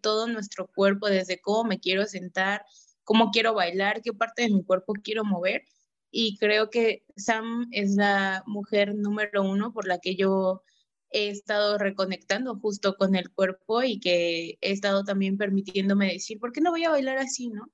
todo 0.00 0.26
nuestro 0.26 0.66
cuerpo, 0.68 1.08
desde 1.08 1.40
cómo 1.40 1.64
me 1.64 1.80
quiero 1.80 2.06
sentar, 2.06 2.64
cómo 3.04 3.30
quiero 3.30 3.54
bailar, 3.54 4.02
qué 4.02 4.12
parte 4.12 4.42
de 4.42 4.50
mi 4.50 4.64
cuerpo 4.64 4.94
quiero 5.02 5.24
mover. 5.24 5.64
Y 6.10 6.38
creo 6.38 6.70
que 6.70 7.04
Sam 7.16 7.68
es 7.72 7.96
la 7.96 8.42
mujer 8.46 8.94
número 8.94 9.42
uno 9.42 9.72
por 9.72 9.86
la 9.86 9.98
que 9.98 10.16
yo 10.16 10.62
he 11.10 11.28
estado 11.28 11.78
reconectando 11.78 12.56
justo 12.58 12.96
con 12.96 13.14
el 13.16 13.30
cuerpo 13.30 13.82
y 13.82 14.00
que 14.00 14.58
he 14.60 14.72
estado 14.72 15.04
también 15.04 15.36
permitiéndome 15.36 16.12
decir, 16.12 16.38
¿por 16.38 16.52
qué 16.52 16.60
no 16.60 16.70
voy 16.70 16.84
a 16.84 16.90
bailar 16.90 17.18
así, 17.18 17.48
no? 17.48 17.70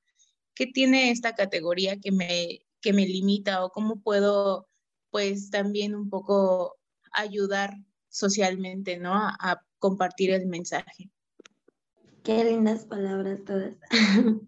¿Qué 0.55 0.67
tiene 0.67 1.11
esta 1.11 1.35
categoría 1.35 1.99
que 1.99 2.13
me, 2.13 2.61
que 2.81 2.93
me 2.93 3.07
limita 3.07 3.65
o 3.65 3.71
cómo 3.71 4.03
puedo 4.03 4.69
pues 5.13 5.51
también 5.51 5.95
un 5.95 6.11
poco 6.11 6.79
ayudar 7.13 7.75
socialmente, 8.09 8.99
¿no? 8.99 9.15
A, 9.15 9.63
compartir 9.79 10.31
el 10.31 10.47
mensaje. 10.47 11.11
Qué 12.23 12.45
lindas 12.45 12.85
palabras 12.85 13.41
todas. 13.45 13.77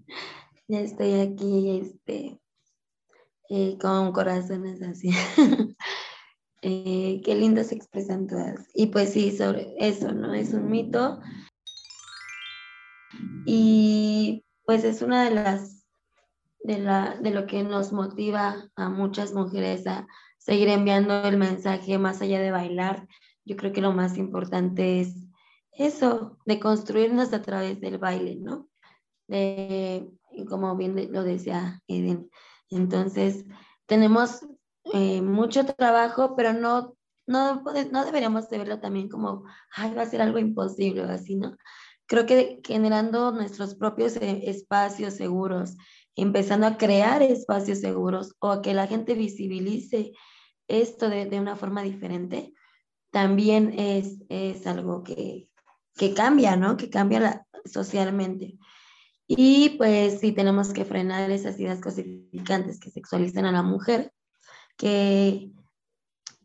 ya 0.69 0.81
estoy 0.81 1.15
aquí, 1.15 1.81
este, 1.81 2.41
eh, 3.51 3.77
con 3.81 4.13
corazones 4.13 4.81
así. 4.83 5.11
Eh, 6.67 7.21
qué 7.23 7.35
lindo 7.35 7.63
se 7.63 7.75
expresan 7.75 8.27
todas. 8.27 8.71
Y 8.73 8.87
pues 8.87 9.13
sí, 9.13 9.37
sobre 9.37 9.75
eso, 9.79 10.13
¿no? 10.13 10.33
Es 10.33 10.55
un 10.55 10.71
mito. 10.71 11.21
Y 13.45 14.47
pues 14.65 14.83
es 14.85 15.03
una 15.03 15.25
de 15.25 15.35
las, 15.35 15.85
de, 16.61 16.79
la, 16.79 17.19
de 17.21 17.33
lo 17.33 17.47
que 17.47 17.63
nos 17.65 17.93
motiva 17.93 18.71
a 18.77 18.89
muchas 18.89 19.35
mujeres 19.35 19.87
a 19.87 20.07
seguir 20.45 20.69
enviando 20.69 21.25
el 21.25 21.39
mensaje 21.39 21.97
más 21.99 22.21
allá 22.21 22.39
de 22.39 22.51
bailar. 22.51 23.09
Yo 23.47 23.57
creo 23.57 23.73
que 23.73 23.81
lo 23.81 23.93
más 23.93 24.19
importante 24.19 25.01
es 25.01 25.15
eso, 25.73 26.39
de 26.45 26.61
construirnos 26.61 27.33
a 27.33 27.41
través 27.41 27.81
del 27.81 27.99
baile, 27.99 28.37
¿no? 28.37 28.69
De, 29.27 30.07
como 30.49 30.77
bien 30.77 31.13
lo 31.13 31.23
decía 31.23 31.83
Eden. 31.89 32.31
Entonces, 32.69 33.47
tenemos 33.87 34.47
eh, 34.93 35.23
mucho 35.23 35.65
trabajo, 35.65 36.37
pero 36.37 36.53
no, 36.53 36.95
no, 37.27 37.63
no 37.91 38.05
deberíamos 38.05 38.51
de 38.51 38.59
verlo 38.59 38.81
también 38.81 39.09
como, 39.09 39.45
ay, 39.75 39.95
va 39.95 40.03
a 40.03 40.07
ser 40.07 40.21
algo 40.21 40.39
imposible 40.39 41.07
o 41.07 41.11
así, 41.11 41.37
¿no? 41.37 41.57
Creo 42.07 42.27
que 42.27 42.61
generando 42.63 43.33
nuestros 43.33 43.77
propios 43.77 44.17
eh, 44.17 44.43
espacios 44.45 45.15
seguros, 45.15 45.79
empezando 46.17 46.67
a 46.67 46.77
crear 46.77 47.23
espacios 47.23 47.81
seguros 47.81 48.35
o 48.41 48.61
que 48.61 48.75
la 48.75 48.87
gente 48.87 49.15
visibilice 49.15 50.13
esto 50.69 51.09
de, 51.09 51.27
de 51.27 51.41
una 51.41 51.57
forma 51.57 51.83
diferente, 51.83 52.55
también 53.11 53.79
es, 53.79 54.19
es 54.29 54.67
algo 54.67 55.05
que, 55.05 55.49
que, 55.97 56.15
cambia, 56.15 56.57
¿no? 56.57 56.77
Que 56.77 56.91
cambia 56.91 57.47
socialmente. 57.65 58.59
Y 59.27 59.71
pues 59.79 60.21
sí 60.21 60.33
tenemos 60.33 60.73
que 60.73 60.85
frenar 60.85 61.31
esas 61.31 61.59
ideas 61.59 61.81
cosificantes 61.81 62.81
que 62.81 62.91
sexualizan 62.91 63.47
a 63.47 63.53
la 63.53 63.63
mujer 63.63 64.13
que 64.77 65.53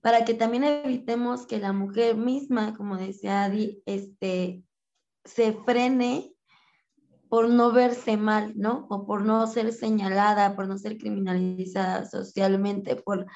para 0.01 0.23
que 0.23 0.33
también 0.33 0.63
evitemos 0.63 1.45
que 1.45 1.59
la 1.59 1.73
mujer 1.73 2.15
misma, 2.15 2.75
como 2.75 2.97
decía 2.97 3.43
Adi, 3.43 3.83
este, 3.85 4.63
se 5.25 5.53
frene 5.53 6.33
por 7.27 7.49
no 7.49 7.71
verse 7.71 8.17
mal, 8.17 8.53
¿no? 8.55 8.87
O 8.89 9.05
por 9.05 9.23
no 9.23 9.45
ser 9.45 9.71
señalada, 9.73 10.55
por 10.55 10.67
no 10.67 10.77
ser 10.77 10.97
criminalizada 10.97 12.05
socialmente, 12.09 12.95
por, 12.95 13.27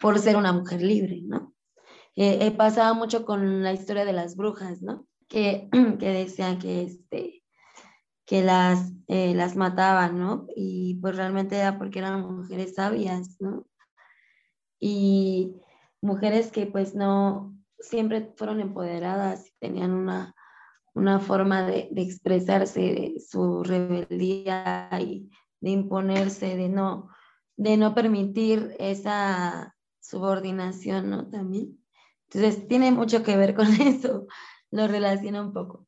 por 0.00 0.18
ser 0.18 0.36
una 0.36 0.52
mujer 0.52 0.82
libre, 0.82 1.20
¿no? 1.22 1.54
Eh, 2.16 2.50
pasaba 2.52 2.94
mucho 2.94 3.24
con 3.24 3.62
la 3.62 3.72
historia 3.72 4.04
de 4.04 4.12
las 4.12 4.36
brujas, 4.36 4.82
¿no? 4.82 5.06
Que, 5.28 5.68
que 5.98 6.08
decían 6.08 6.58
que, 6.58 6.82
este, 6.82 7.42
que 8.24 8.42
las, 8.42 8.92
eh, 9.08 9.34
las 9.34 9.56
mataban, 9.56 10.18
¿no? 10.18 10.46
Y 10.56 10.98
pues 11.00 11.16
realmente 11.16 11.56
era 11.56 11.78
porque 11.78 11.98
eran 11.98 12.22
mujeres 12.22 12.74
sabias, 12.74 13.36
¿no? 13.40 13.66
y 14.78 15.56
mujeres 16.00 16.50
que 16.50 16.66
pues 16.66 16.94
no 16.94 17.54
siempre 17.78 18.32
fueron 18.36 18.60
empoderadas 18.60 19.48
y 19.48 19.52
tenían 19.58 19.92
una, 19.92 20.34
una 20.94 21.20
forma 21.20 21.66
de, 21.66 21.88
de 21.90 22.02
expresarse 22.02 23.14
su 23.18 23.62
rebeldía 23.62 24.88
y 25.00 25.30
de 25.60 25.70
imponerse, 25.70 26.56
de 26.56 26.68
no, 26.68 27.08
de 27.56 27.76
no 27.76 27.94
permitir 27.94 28.74
esa 28.78 29.75
subordinación, 30.08 31.10
¿no? 31.10 31.28
También. 31.28 31.78
Entonces 32.30 32.66
tiene 32.68 32.92
mucho 32.92 33.22
que 33.22 33.36
ver 33.36 33.54
con 33.54 33.66
eso, 33.80 34.26
lo 34.70 34.86
relaciona 34.88 35.42
un 35.42 35.52
poco. 35.52 35.86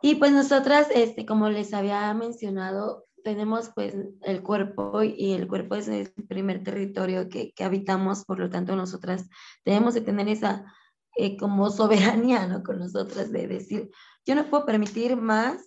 Y 0.00 0.16
pues 0.16 0.32
nosotras, 0.32 0.88
este, 0.94 1.24
como 1.24 1.48
les 1.48 1.72
había 1.74 2.12
mencionado, 2.14 3.06
tenemos 3.22 3.70
pues 3.74 3.94
el 4.22 4.42
cuerpo 4.42 5.02
y 5.04 5.32
el 5.32 5.46
cuerpo 5.46 5.76
es 5.76 5.86
el 5.86 6.12
primer 6.28 6.64
territorio 6.64 7.28
que, 7.28 7.52
que 7.52 7.64
habitamos, 7.64 8.24
por 8.24 8.40
lo 8.40 8.50
tanto 8.50 8.74
nosotras 8.74 9.28
debemos 9.64 9.94
de 9.94 10.00
tener 10.00 10.28
esa 10.28 10.64
eh, 11.14 11.36
como 11.36 11.70
soberanía, 11.70 12.46
¿no? 12.46 12.62
Con 12.62 12.78
nosotras 12.78 13.30
de 13.30 13.46
decir, 13.46 13.90
yo 14.24 14.34
no 14.34 14.46
puedo 14.46 14.64
permitir 14.64 15.16
más 15.16 15.62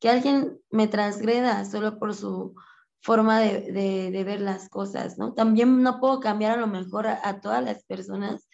que 0.00 0.08
alguien 0.10 0.60
me 0.70 0.88
transgreda 0.88 1.64
solo 1.64 1.98
por 1.98 2.14
su 2.14 2.54
forma 3.00 3.40
de, 3.40 4.22
ver 4.24 4.40
las 4.40 4.68
cosas, 4.68 5.18
¿no? 5.18 5.34
También 5.34 5.82
no 5.82 6.00
puedo 6.00 6.20
cambiar 6.20 6.58
a 6.58 6.60
lo 6.60 6.66
mejor 6.66 7.06
a, 7.06 7.20
a 7.22 7.40
todas 7.40 7.64
las 7.64 7.84
personas, 7.84 8.48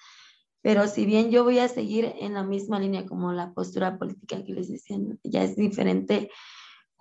pero 0.62 0.87
si 0.88 1.07
bien 1.07 1.30
yo 1.30 1.44
voy 1.44 1.59
a 1.59 1.68
seguir 1.68 2.14
en 2.20 2.35
la 2.35 2.42
misma 2.42 2.78
línea 2.78 3.07
como 3.07 3.33
la 3.33 3.52
postura 3.52 3.98
política 3.98 4.44
que 4.44 4.52
les 4.54 4.70
decía, 4.70 4.98
ya 5.22 5.42
es 5.42 5.57
diferente 5.57 6.30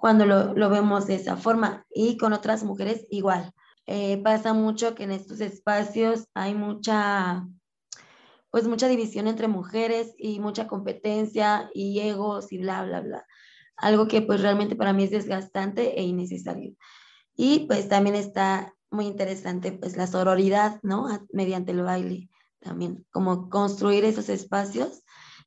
cuando 0.03 0.25
lo, 0.25 0.69
vemos 0.69 1.07
de 1.07 1.15
esa 1.15 1.37
forma 1.37 1.85
y 1.89 2.17
con 2.17 2.33
otras 2.33 2.65
mujeres 2.65 3.07
igual. 3.09 3.53
Eh, 3.85 4.21
pasa 4.21 4.51
mucho 4.51 4.95
que 4.95 5.03
en 5.03 5.11
estos 5.11 5.39
espacios 5.39 6.27
hay 6.33 6.55
mucha, 6.55 7.47
pues 8.51 8.67
mucha 8.67 8.89
división 8.89 9.29
entre 9.29 9.47
mujeres 9.47 10.13
y 10.17 10.41
mucha 10.41 10.67
competencia 10.67 11.69
y 11.73 12.01
egos 12.01 12.51
y 12.51 12.57
bla, 12.57 12.83
bla, 12.83 12.99
bla. 12.99 13.25
Algo 13.77 14.09
que 14.09 14.21
pues 14.21 14.41
realmente 14.41 14.75
para 14.75 14.91
mí 14.91 15.05
es 15.05 15.11
desgastante 15.11 15.97
e 15.97 16.03
innecesario. 16.03 16.75
Y 17.35 17.65
pues 17.67 17.87
también 17.89 18.15
está 18.15 18.73
muy 18.91 19.07
interesante 19.07 19.71
pues 19.71 19.97
la 19.97 20.07
sororidad, 20.07 20.79
¿no? 20.83 21.07
mediante 21.31 21.71
el 21.71 21.81
baile 21.81 22.29
también, 22.59 23.05
como 23.11 23.49
construir 23.49 24.05
esos 24.05 24.29
espacios 24.29 25.03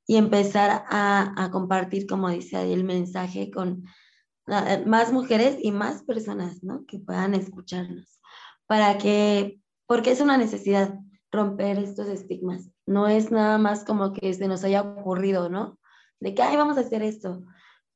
y 0.06 0.16
empezar 0.16 0.84
a, 0.88 1.32
a 1.42 1.50
compartir, 1.50 2.06
como 2.06 2.28
dice 2.28 2.56
ahí, 2.56 2.72
el 2.72 2.84
mensaje 2.84 3.50
con 3.50 3.84
más 4.86 5.12
mujeres 5.12 5.58
y 5.60 5.72
más 5.72 6.02
personas, 6.04 6.62
¿no? 6.62 6.84
Que 6.86 6.98
puedan 6.98 7.34
escucharnos. 7.34 8.20
Para 8.66 8.98
que, 8.98 9.60
porque 9.86 10.12
es 10.12 10.20
una 10.20 10.36
necesidad 10.36 10.98
romper 11.32 11.78
estos 11.78 12.08
estigmas. 12.08 12.70
No 12.86 13.08
es 13.08 13.30
nada 13.30 13.58
más 13.58 13.84
como 13.84 14.12
que 14.12 14.32
se 14.34 14.46
nos 14.46 14.62
haya 14.64 14.82
ocurrido, 14.82 15.48
¿no? 15.48 15.78
De 16.20 16.34
que, 16.34 16.42
ay, 16.42 16.56
vamos 16.56 16.76
a 16.76 16.80
hacer 16.80 17.02
esto. 17.02 17.42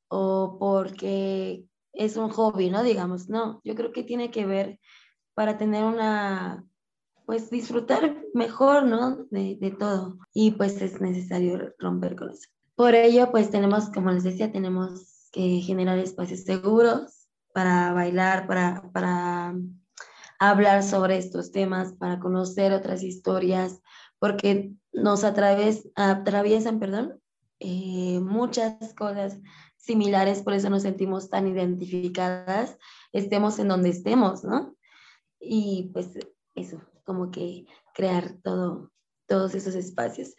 O 0.09 0.57
porque 0.59 1.65
es 1.93 2.17
un 2.17 2.29
hobby, 2.29 2.69
¿no? 2.69 2.83
Digamos, 2.83 3.29
no. 3.29 3.61
Yo 3.63 3.75
creo 3.75 3.91
que 3.91 4.03
tiene 4.03 4.31
que 4.31 4.45
ver 4.45 4.79
para 5.33 5.57
tener 5.57 5.83
una, 5.83 6.65
pues 7.25 7.49
disfrutar 7.49 8.23
mejor, 8.33 8.83
¿no? 8.83 9.25
De, 9.29 9.57
de 9.59 9.71
todo. 9.71 10.17
Y 10.33 10.51
pues 10.51 10.81
es 10.81 11.01
necesario 11.01 11.73
romper 11.79 12.15
con 12.15 12.31
eso. 12.31 12.49
Por 12.75 12.95
ello, 12.95 13.31
pues 13.31 13.49
tenemos, 13.49 13.89
como 13.89 14.11
les 14.11 14.23
decía, 14.23 14.51
tenemos 14.51 15.29
que 15.31 15.61
generar 15.61 15.97
espacios 15.99 16.41
seguros 16.41 17.27
para 17.53 17.93
bailar, 17.93 18.47
para, 18.47 18.89
para 18.91 19.55
hablar 20.39 20.83
sobre 20.83 21.17
estos 21.17 21.51
temas, 21.51 21.93
para 21.93 22.19
conocer 22.19 22.73
otras 22.73 23.03
historias, 23.03 23.81
porque 24.19 24.73
nos 24.91 25.23
atraves, 25.23 25.89
atraviesan 25.95 26.79
perdón, 26.79 27.21
eh, 27.59 28.19
muchas 28.21 28.93
cosas 28.95 29.39
similares, 29.81 30.43
por 30.43 30.53
eso 30.53 30.69
nos 30.69 30.83
sentimos 30.83 31.29
tan 31.29 31.47
identificadas, 31.47 32.77
estemos 33.11 33.59
en 33.59 33.67
donde 33.67 33.89
estemos, 33.89 34.43
¿no? 34.43 34.75
Y 35.39 35.89
pues 35.93 36.11
eso, 36.55 36.81
como 37.03 37.31
que 37.31 37.65
crear 37.93 38.35
todo, 38.43 38.91
todos 39.27 39.55
esos 39.55 39.75
espacios. 39.75 40.35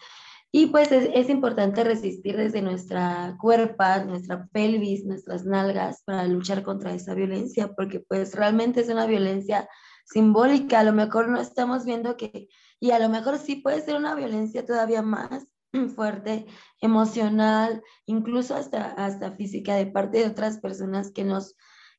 Y 0.55 0.67
pues 0.67 0.93
es, 0.93 1.31
importante 1.31 1.83
resistir 1.83 2.37
desde 2.37 2.61
nuestra 2.61 3.37
cuerpa, 3.41 4.05
nuestra 4.05 4.47
pelvis, 4.53 5.05
nuestras 5.05 5.47
nalgas 5.47 6.03
para 6.05 6.27
luchar 6.27 6.63
contra 6.63 6.93
esa 6.93 7.15
violencia, 7.15 7.73
porque 7.75 8.01
pues 8.01 8.35
realmente 8.35 8.83
es 8.83 8.91
una 8.91 9.07
violencia 9.07 9.67
simbólica. 10.05 10.81
A 10.81 10.85
lo 10.85 10.93
mejor 10.93 11.29
no 11.29 11.41
estamos 11.41 11.87
viendo 11.87 12.19
que, 12.19 12.49
y 12.79 12.91
a 12.91 12.99
lo 12.99 13.09
mejor 13.09 13.39
sí 13.39 13.57
puede 13.57 13.81
ser 13.81 13.97
una 13.97 14.15
violencia 14.15 14.67
todavía 14.67 15.01
más 15.01 15.47
fuerte, 15.95 16.47
emocional, 16.81 17.83
incluso 18.07 18.55
hasta, 18.55 18.93
hasta 18.93 19.33
física 19.33 19.75
de 19.77 19.87
parte 19.87 20.19
de 20.19 20.27
otras 20.27 20.59
personas 20.59 21.11
que 21.13 21.25
nos 21.25 21.57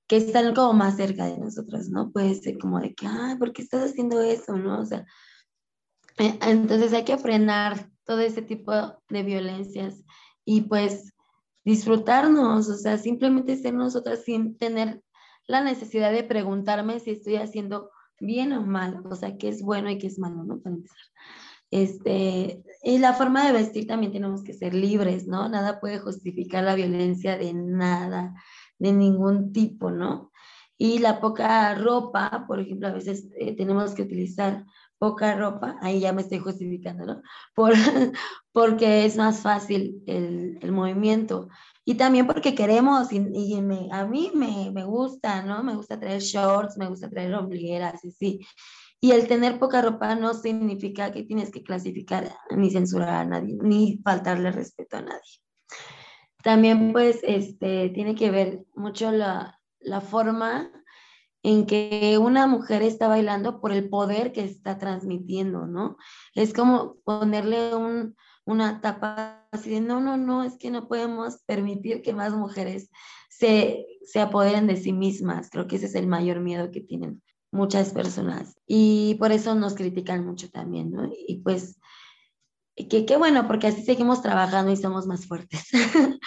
que 0.08 0.18
están 0.18 0.54
como 0.54 0.74
más 0.74 0.98
cerca 0.98 1.26
de 1.26 1.38
nosotras, 1.38 1.90
¿no? 1.90 2.12
Puede 2.12 2.36
ser 2.36 2.58
como 2.58 2.80
de 2.80 2.94
que, 2.94 3.08
ay, 3.08 3.38
¿por 3.38 3.54
qué 3.54 3.62
estás 3.62 3.92
haciendo 3.92 4.22
eso, 4.22 4.58
no? 4.58 4.82
O 4.82 4.86
sea, 4.86 5.06
eh, 6.20 6.38
entonces 6.42 6.94
hay 6.94 7.06
que 7.06 7.18
frenar 7.18 7.90
todo 8.04 8.20
ese 8.20 8.42
tipo 8.42 8.74
de 9.10 9.24
violencias 9.24 10.04
y 10.46 10.62
pues 10.62 11.14
disfrutarnos, 11.64 12.68
o 12.70 12.76
sea, 12.76 12.98
simplemente 12.98 13.56
ser 13.56 13.74
nosotras 13.74 14.24
sin 14.26 14.58
tener 14.58 15.02
la 15.48 15.64
necesidad 15.64 16.12
de 16.12 16.24
preguntarme 16.24 17.00
si 17.00 17.12
estoy 17.12 17.38
haciendo 17.38 17.90
bien 18.20 18.54
o 18.54 18.62
mal, 18.66 19.02
o 19.10 19.16
sea, 19.16 19.38
qué 19.38 19.50
es 19.50 19.62
bueno 19.62 19.90
y 19.90 19.98
qué 19.98 20.08
es 20.08 20.20
malo, 20.20 20.44
¿no? 20.44 20.60
Para 20.60 20.76
empezar. 20.76 20.98
Este, 21.74 22.64
y 22.84 23.00
la 23.00 23.14
forma 23.14 23.48
de 23.48 23.52
vestir 23.52 23.88
también 23.88 24.12
tenemos 24.12 24.44
que 24.44 24.54
ser 24.54 24.76
libres, 24.76 25.26
¿no? 25.26 25.50
Nada 25.50 25.80
puede 25.80 25.98
justificar 25.98 26.64
la 26.64 26.76
violencia 26.76 27.36
de 27.36 27.52
nada, 27.52 28.36
de 28.78 28.92
ningún 28.92 29.52
tipo, 29.52 29.90
¿no? 29.90 30.32
Y 30.78 31.00
la 31.00 31.20
poca 31.20 31.74
ropa, 31.74 32.46
por 32.48 32.60
ejemplo, 32.60 32.90
a 32.90 32.92
veces 32.92 33.28
eh, 33.40 33.56
tenemos 33.56 33.96
que 33.96 34.04
utilizar 34.04 34.66
poca 35.00 35.36
ropa, 35.36 35.78
ahí 35.82 36.00
ya 36.00 36.14
me 36.14 36.22
estoy 36.22 36.38
justificando, 36.38 37.08
¿no? 37.08 37.22
Por, 37.56 37.74
porque 38.52 39.06
es 39.06 39.18
más 39.18 39.40
fácil 39.40 40.04
el, 40.06 40.72
movimiento. 40.72 41.50
Y 41.86 41.96
también 41.96 42.28
porque 42.28 42.54
queremos, 42.54 43.12
y, 43.12 43.18
y 43.34 43.62
me, 43.64 43.88
a 43.92 44.06
mí 44.06 44.32
me, 44.36 44.70
me, 44.72 44.84
gusta, 44.86 45.42
¿no? 45.42 45.64
Me 45.64 45.76
gusta 45.76 46.00
traer 46.00 46.22
shorts, 46.22 46.78
me 46.78 46.88
gusta 46.88 47.10
traer 47.10 47.34
ombligueras, 47.34 48.06
y 48.06 48.12
sí. 48.12 48.46
Y 49.04 49.12
el 49.12 49.28
tener 49.28 49.60
poca 49.60 49.82
ropa 49.82 50.16
no 50.16 50.34
significa 50.34 51.12
que 51.12 51.24
tienes 51.24 51.52
que 51.52 51.62
clasificar 51.62 52.38
ni 52.56 52.72
censurar 52.72 53.10
a 53.10 53.26
nadie, 53.26 53.58
ni 53.62 53.98
faltarle 54.02 54.50
respeto 54.50 54.96
a 54.96 55.02
nadie. 55.02 55.42
También, 56.42 56.94
pues, 56.94 57.20
este, 57.24 57.90
tiene 57.90 58.16
que 58.16 58.32
ver 58.32 58.64
mucho 58.76 59.12
la, 59.12 59.60
la 59.82 60.00
forma 60.00 60.72
en 61.44 61.66
que 61.66 62.18
una 62.18 62.48
mujer 62.48 62.82
está 62.82 63.10
bailando 63.10 63.60
por 63.60 63.74
el 63.74 63.90
poder 63.90 64.32
que 64.32 64.46
está 64.46 64.78
transmitiendo, 64.78 65.68
¿no? 65.68 65.98
Es 66.34 66.54
como 66.54 66.96
ponerle 67.04 67.76
un, 67.76 68.16
una 68.46 68.80
tapa 68.80 69.50
así 69.52 69.70
de, 69.70 69.82
no, 69.82 70.00
no, 70.00 70.16
no, 70.16 70.46
es 70.46 70.58
que 70.58 70.72
no 70.72 70.88
podemos 70.88 71.44
permitir 71.46 72.02
que 72.04 72.14
más 72.14 72.34
mujeres 72.34 72.90
se, 73.30 73.86
se 74.06 74.22
apoderen 74.22 74.66
de 74.66 74.78
sí 74.78 74.94
mismas. 74.94 75.50
Creo 75.50 75.68
que 75.68 75.76
ese 75.76 75.88
es 75.88 75.96
el 75.96 76.08
mayor 76.08 76.40
miedo 76.40 76.72
que 76.72 76.80
tienen 76.80 77.22
muchas 77.54 77.92
personas. 77.92 78.56
Y 78.68 79.16
por 79.16 79.32
eso 79.32 79.56
nos 79.56 79.76
critican 79.76 80.26
mucho 80.26 80.50
también, 80.50 80.92
¿no? 80.92 81.10
Y 81.28 81.38
pues, 81.38 81.80
qué 82.76 83.06
que 83.06 83.18
bueno, 83.18 83.48
porque 83.48 83.68
así 83.68 83.84
seguimos 83.84 84.22
trabajando 84.22 84.72
y 84.72 84.78
somos 84.78 85.06
más 85.06 85.28
fuertes. 85.28 85.68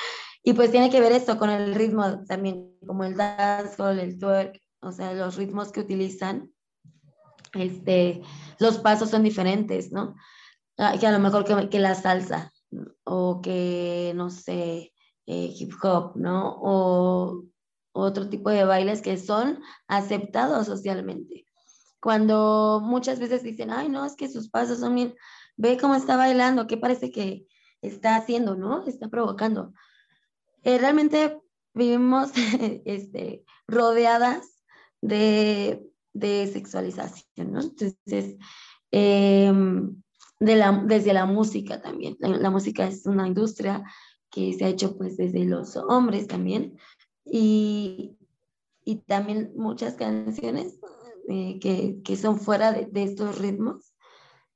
y 0.43 0.53
pues 0.53 0.71
tiene 0.71 0.89
que 0.89 1.01
ver 1.01 1.12
esto 1.12 1.37
con 1.37 1.51
el 1.51 1.75
ritmo 1.75 2.25
también, 2.27 2.73
como 2.87 3.05
el 3.05 3.17
dancehall, 3.17 3.99
el 3.99 4.19
twerk, 4.19 4.61
o 4.81 4.93
sea, 4.93 5.12
los 5.15 5.37
ritmos 5.37 5.73
que 5.73 5.81
utilizan, 5.81 6.51
este, 7.55 8.23
los 8.61 8.79
pasos 8.79 9.11
son 9.11 9.25
diferentes, 9.25 9.91
¿no? 9.91 10.15
Ah, 10.79 10.95
que 10.99 11.07
a 11.07 11.12
lo 11.12 11.19
mejor 11.19 11.45
que, 11.69 11.79
la 11.81 11.95
salsa 11.95 12.53
o 13.05 13.41
que, 13.41 14.12
no 14.15 14.31
sé, 14.31 14.93
eh, 15.27 15.55
hip 15.59 15.73
hop, 15.83 16.17
¿no? 16.17 17.43
Otro 17.96 18.28
tipo 18.28 18.50
de 18.50 18.64
bailes 18.64 19.02
que 19.02 19.16
son 19.16 19.61
aceptados 19.88 20.66
socialmente. 20.66 21.46
Cuando 22.00 22.80
muchas 22.82 23.18
veces 23.18 23.42
dicen, 23.42 23.70
ay, 23.70 23.88
no, 23.88 24.04
es 24.04 24.14
que 24.14 24.28
sus 24.28 24.48
pasos 24.48 24.80
son 24.80 24.94
bien, 24.94 25.14
ve 25.56 25.78
cómo 25.80 25.94
está 25.94 26.16
bailando, 26.16 26.66
qué 26.66 26.76
parece 26.76 27.11
que 27.11 27.46
está 27.82 28.16
haciendo, 28.16 28.54
¿no? 28.54 28.85
Está 28.87 29.09
provocando. 29.09 29.72
Eh, 30.62 30.78
realmente 30.78 31.40
vivimos 31.74 32.30
este, 32.85 33.44
rodeadas 33.66 34.46
de, 35.00 35.90
de 36.12 36.46
sexualización, 36.52 37.52
¿no? 37.52 37.61
Entonces, 37.61 38.37
em, 38.90 40.02
de 40.40 40.56
la, 40.56 40.82
desde 40.87 41.12
la 41.12 41.26
música 41.26 41.80
también. 41.80 42.16
La, 42.20 42.50
música 42.50 42.87
es 42.87 43.06
una 43.06 43.26
industria 43.26 43.82
que 44.30 44.52
se 44.52 44.64
ha 44.64 44.68
hecho 44.68 44.96
pues 44.96 45.16
desde 45.16 45.44
los 45.44 45.76
hombres 45.76 46.26
también 46.26 46.76
y, 47.27 48.17
y 48.85 48.97
también 49.01 49.53
muchas 49.57 49.95
canciones 49.95 50.79
eh, 51.29 51.59
que, 51.61 52.01
que, 52.05 52.17
son 52.17 52.39
fuera 52.39 52.73
de, 52.73 52.87
de, 52.87 53.03
estos 53.03 53.39
ritmos 53.39 53.93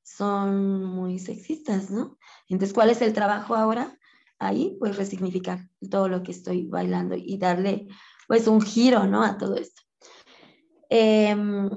son 0.03 0.85
muy 0.85 1.19
sexistas, 1.19 1.91
¿no? 1.91 2.17
Entonces, 2.49 2.73
¿cuál 2.73 2.91
es 2.91 3.03
el 3.03 3.13
trabajo 3.13 3.55
ahora? 3.57 3.97
Ahí, 4.39 4.77
pues 4.79 4.97
resignificar 4.97 5.69
todo 5.91 6.09
lo 6.09 6.23
que 6.23 6.31
estoy 6.31 6.67
bailando 6.67 7.17
y 7.17 7.37
darle 7.39 7.89
pues 8.29 8.47
un 8.47 8.63
giro, 8.63 9.07
¿no? 9.07 9.23
A 9.25 9.37
todo 9.37 9.57
esto. 9.57 9.83
Em, 10.89 11.69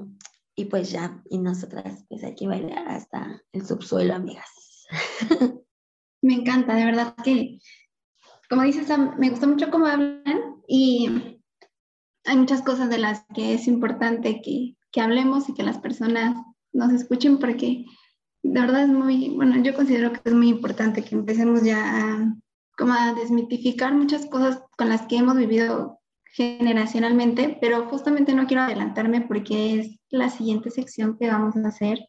y 0.54 0.64
pues 0.66 0.90
ya, 0.90 1.22
y 1.28 1.38
nosotras 1.38 2.04
pues 2.08 2.22
hay 2.22 2.34
que 2.34 2.46
bailar 2.46 2.88
hasta 2.88 3.42
el 3.52 3.66
subsuelo, 3.66 4.14
amigas. 4.14 4.86
Me 6.22 6.34
encanta, 6.34 6.74
de 6.74 6.84
verdad 6.84 7.14
que, 7.22 7.58
como 8.48 8.62
dices, 8.62 8.88
me 9.18 9.28
gusta 9.28 9.46
mucho 9.46 9.70
cómo 9.70 9.86
hablan 9.86 10.43
y 10.66 11.40
hay 12.24 12.36
muchas 12.36 12.62
cosas 12.62 12.88
de 12.90 12.98
las 12.98 13.24
que 13.34 13.54
es 13.54 13.66
importante 13.66 14.40
que, 14.42 14.76
que 14.92 15.00
hablemos 15.00 15.48
y 15.48 15.54
que 15.54 15.62
las 15.62 15.78
personas 15.78 16.36
nos 16.72 16.92
escuchen 16.92 17.38
porque 17.38 17.84
de 18.42 18.60
verdad 18.60 18.82
es 18.82 18.88
muy, 18.88 19.30
bueno, 19.30 19.62
yo 19.62 19.74
considero 19.74 20.12
que 20.12 20.20
es 20.24 20.34
muy 20.34 20.48
importante 20.48 21.02
que 21.02 21.14
empecemos 21.14 21.62
ya 21.62 21.80
a, 21.80 22.34
como 22.76 22.92
a 22.92 23.14
desmitificar 23.14 23.94
muchas 23.94 24.26
cosas 24.26 24.62
con 24.76 24.88
las 24.88 25.02
que 25.02 25.16
hemos 25.16 25.36
vivido 25.36 26.00
generacionalmente, 26.34 27.56
pero 27.60 27.88
justamente 27.88 28.34
no 28.34 28.46
quiero 28.46 28.64
adelantarme 28.64 29.20
porque 29.22 29.78
es 29.78 29.98
la 30.10 30.30
siguiente 30.30 30.70
sección 30.70 31.16
que 31.16 31.28
vamos 31.28 31.56
a 31.56 31.68
hacer 31.68 32.00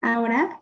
ahora, 0.00 0.60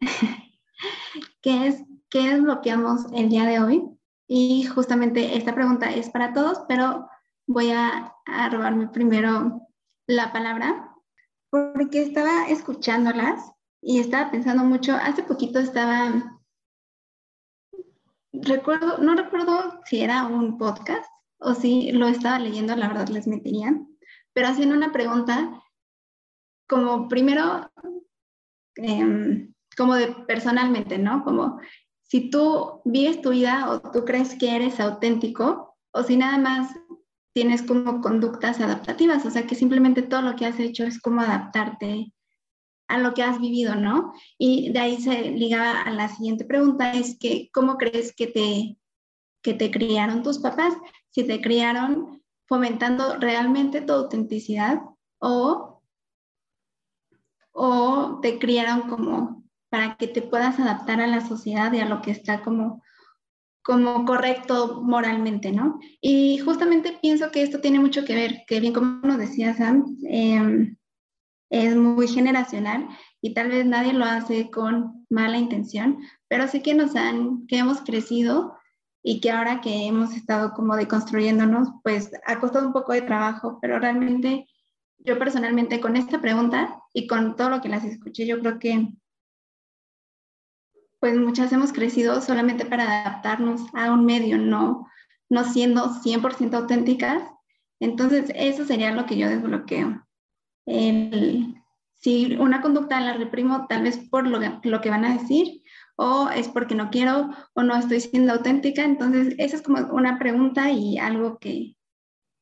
que 1.42 1.66
es 1.66 1.82
qué 2.10 2.40
vamos 2.40 3.06
el 3.14 3.28
día 3.28 3.44
de 3.46 3.60
hoy. 3.60 3.97
Y 4.28 4.64
justamente 4.64 5.36
esta 5.36 5.54
pregunta 5.54 5.90
es 5.90 6.10
para 6.10 6.32
todos, 6.32 6.60
pero 6.68 7.08
voy 7.46 7.70
a, 7.70 8.14
a 8.26 8.48
robarme 8.50 8.88
primero 8.88 9.62
la 10.06 10.32
palabra 10.32 10.94
porque 11.50 12.02
estaba 12.02 12.48
escuchándolas 12.48 13.52
y 13.80 14.00
estaba 14.00 14.30
pensando 14.30 14.64
mucho. 14.64 14.94
Hace 14.94 15.22
poquito 15.22 15.58
estaba, 15.58 16.38
recuerdo, 18.32 18.98
no 18.98 19.14
recuerdo 19.14 19.80
si 19.86 20.00
era 20.00 20.26
un 20.26 20.58
podcast 20.58 21.10
o 21.38 21.54
si 21.54 21.92
lo 21.92 22.08
estaba 22.08 22.38
leyendo, 22.38 22.74
la 22.76 22.88
verdad 22.88 23.08
les 23.08 23.26
mentiría, 23.26 23.80
pero 24.32 24.48
haciendo 24.48 24.74
una 24.74 24.92
pregunta 24.92 25.62
como 26.68 27.08
primero, 27.08 27.70
em, 28.76 29.54
como 29.76 29.94
de 29.94 30.08
personalmente, 30.26 30.98
¿no? 30.98 31.24
Como 31.24 31.60
si 32.08 32.30
tú 32.30 32.80
vives 32.84 33.20
tu 33.20 33.30
vida 33.30 33.70
o 33.70 33.80
tú 33.92 34.04
crees 34.04 34.34
que 34.34 34.56
eres 34.56 34.80
auténtico 34.80 35.76
o 35.92 36.02
si 36.02 36.16
nada 36.16 36.38
más 36.38 36.74
tienes 37.34 37.62
como 37.62 38.00
conductas 38.00 38.60
adaptativas, 38.60 39.24
o 39.24 39.30
sea 39.30 39.46
que 39.46 39.54
simplemente 39.54 40.02
todo 40.02 40.22
lo 40.22 40.34
que 40.34 40.46
has 40.46 40.58
hecho 40.58 40.84
es 40.84 41.00
como 41.00 41.20
adaptarte 41.20 42.12
a 42.88 42.98
lo 42.98 43.12
que 43.12 43.22
has 43.22 43.38
vivido, 43.38 43.74
¿no? 43.74 44.12
Y 44.38 44.72
de 44.72 44.78
ahí 44.78 45.00
se 45.00 45.30
liga 45.32 45.82
a 45.82 45.90
la 45.90 46.08
siguiente 46.08 46.46
pregunta, 46.46 46.92
es 46.92 47.18
que 47.18 47.50
¿cómo 47.52 47.76
crees 47.76 48.14
que 48.16 48.26
te, 48.26 48.78
que 49.42 49.52
te 49.52 49.70
criaron 49.70 50.22
tus 50.22 50.38
papás? 50.38 50.74
Si 51.10 51.24
te 51.24 51.42
criaron 51.42 52.22
fomentando 52.46 53.16
realmente 53.18 53.82
tu 53.82 53.92
autenticidad 53.92 54.80
o, 55.18 55.82
o 57.52 58.18
te 58.22 58.38
criaron 58.38 58.88
como 58.88 59.37
para 59.70 59.96
que 59.96 60.08
te 60.08 60.22
puedas 60.22 60.58
adaptar 60.58 61.00
a 61.00 61.06
la 61.06 61.20
sociedad 61.20 61.72
y 61.72 61.80
a 61.80 61.88
lo 61.88 62.02
que 62.02 62.10
está 62.10 62.42
como 62.42 62.82
como 63.68 64.06
correcto 64.06 64.80
moralmente, 64.82 65.52
¿no? 65.52 65.78
Y 66.00 66.38
justamente 66.38 66.98
pienso 67.02 67.30
que 67.30 67.42
esto 67.42 67.60
tiene 67.60 67.78
mucho 67.78 68.02
que 68.06 68.14
ver, 68.14 68.44
que 68.46 68.60
bien 68.60 68.72
como 68.72 69.00
nos 69.06 69.18
decía 69.18 69.52
Sam, 69.54 69.98
em, 70.08 70.78
es 71.50 71.76
muy 71.76 72.08
generacional 72.08 72.88
y 73.20 73.34
tal 73.34 73.48
vez 73.48 73.66
nadie 73.66 73.92
lo 73.92 74.06
hace 74.06 74.50
con 74.50 75.06
mala 75.10 75.36
intención, 75.36 75.98
pero 76.28 76.48
sí 76.48 76.62
que 76.62 76.72
nos 76.72 76.96
han, 76.96 77.46
que 77.46 77.58
hemos 77.58 77.82
crecido 77.82 78.54
y 79.02 79.20
que 79.20 79.30
ahora 79.30 79.60
que 79.60 79.86
hemos 79.86 80.14
estado 80.14 80.54
como 80.54 80.74
deconstruyéndonos, 80.74 81.68
pues 81.82 82.10
ha 82.26 82.40
costado 82.40 82.66
un 82.66 82.72
poco 82.72 82.94
de 82.94 83.02
trabajo, 83.02 83.58
pero 83.60 83.78
realmente 83.78 84.46
yo 84.96 85.18
personalmente 85.18 85.78
con 85.78 85.94
esta 85.96 86.22
pregunta 86.22 86.80
y 86.94 87.06
con 87.06 87.36
todo 87.36 87.50
lo 87.50 87.60
que 87.60 87.68
las 87.68 87.84
escuché, 87.84 88.26
yo 88.26 88.40
creo 88.40 88.58
que 88.58 88.88
pues 91.00 91.16
muchas 91.16 91.52
hemos 91.52 91.72
crecido 91.72 92.20
solamente 92.20 92.64
para 92.64 93.02
adaptarnos 93.02 93.62
a 93.74 93.92
un 93.92 94.04
medio, 94.04 94.38
no, 94.38 94.86
no 95.28 95.44
siendo 95.44 95.90
100% 96.02 96.54
auténticas. 96.54 97.22
Entonces, 97.80 98.32
eso 98.34 98.64
sería 98.64 98.92
lo 98.92 99.06
que 99.06 99.16
yo 99.16 99.28
desbloqueo. 99.28 100.04
si 101.94 102.36
una 102.36 102.60
conducta 102.60 103.00
la 103.00 103.14
reprimo, 103.14 103.66
tal 103.68 103.82
vez 103.82 103.98
por 104.10 104.26
lo, 104.26 104.38
lo 104.62 104.80
que 104.80 104.90
van 104.90 105.04
a 105.04 105.18
decir, 105.18 105.62
o 105.96 106.28
es 106.28 106.48
porque 106.48 106.74
no 106.74 106.90
quiero, 106.90 107.30
o 107.54 107.62
no 107.62 107.76
estoy 107.76 108.00
siendo 108.00 108.32
auténtica. 108.32 108.84
Entonces, 108.84 109.34
esa 109.38 109.56
es 109.56 109.62
como 109.62 109.80
una 109.92 110.18
pregunta 110.18 110.70
y 110.70 110.98
algo 110.98 111.38
que, 111.38 111.76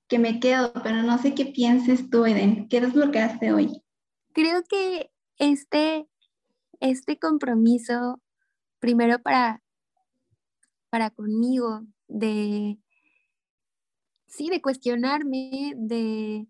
que 0.08 0.18
me 0.18 0.40
quedo, 0.40 0.72
pero 0.82 1.02
no 1.02 1.18
sé 1.18 1.34
qué 1.34 1.46
pienses 1.46 2.10
tú, 2.10 2.26
Eden. 2.26 2.68
¿Qué 2.68 2.80
desbloqueaste 2.80 3.52
hoy? 3.52 3.82
Creo 4.32 4.62
que 4.64 5.10
este, 5.38 6.06
este 6.80 7.18
compromiso 7.18 8.20
primero 8.78 9.18
para, 9.20 9.62
para 10.90 11.10
conmigo, 11.10 11.82
de, 12.08 12.78
sí, 14.26 14.48
de 14.50 14.60
cuestionarme, 14.60 15.74
de, 15.76 16.46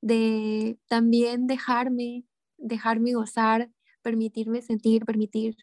de 0.00 0.78
también 0.88 1.46
dejarme, 1.46 2.24
dejarme 2.56 3.14
gozar, 3.14 3.70
permitirme 4.02 4.62
sentir, 4.62 5.04
permitirme 5.04 5.56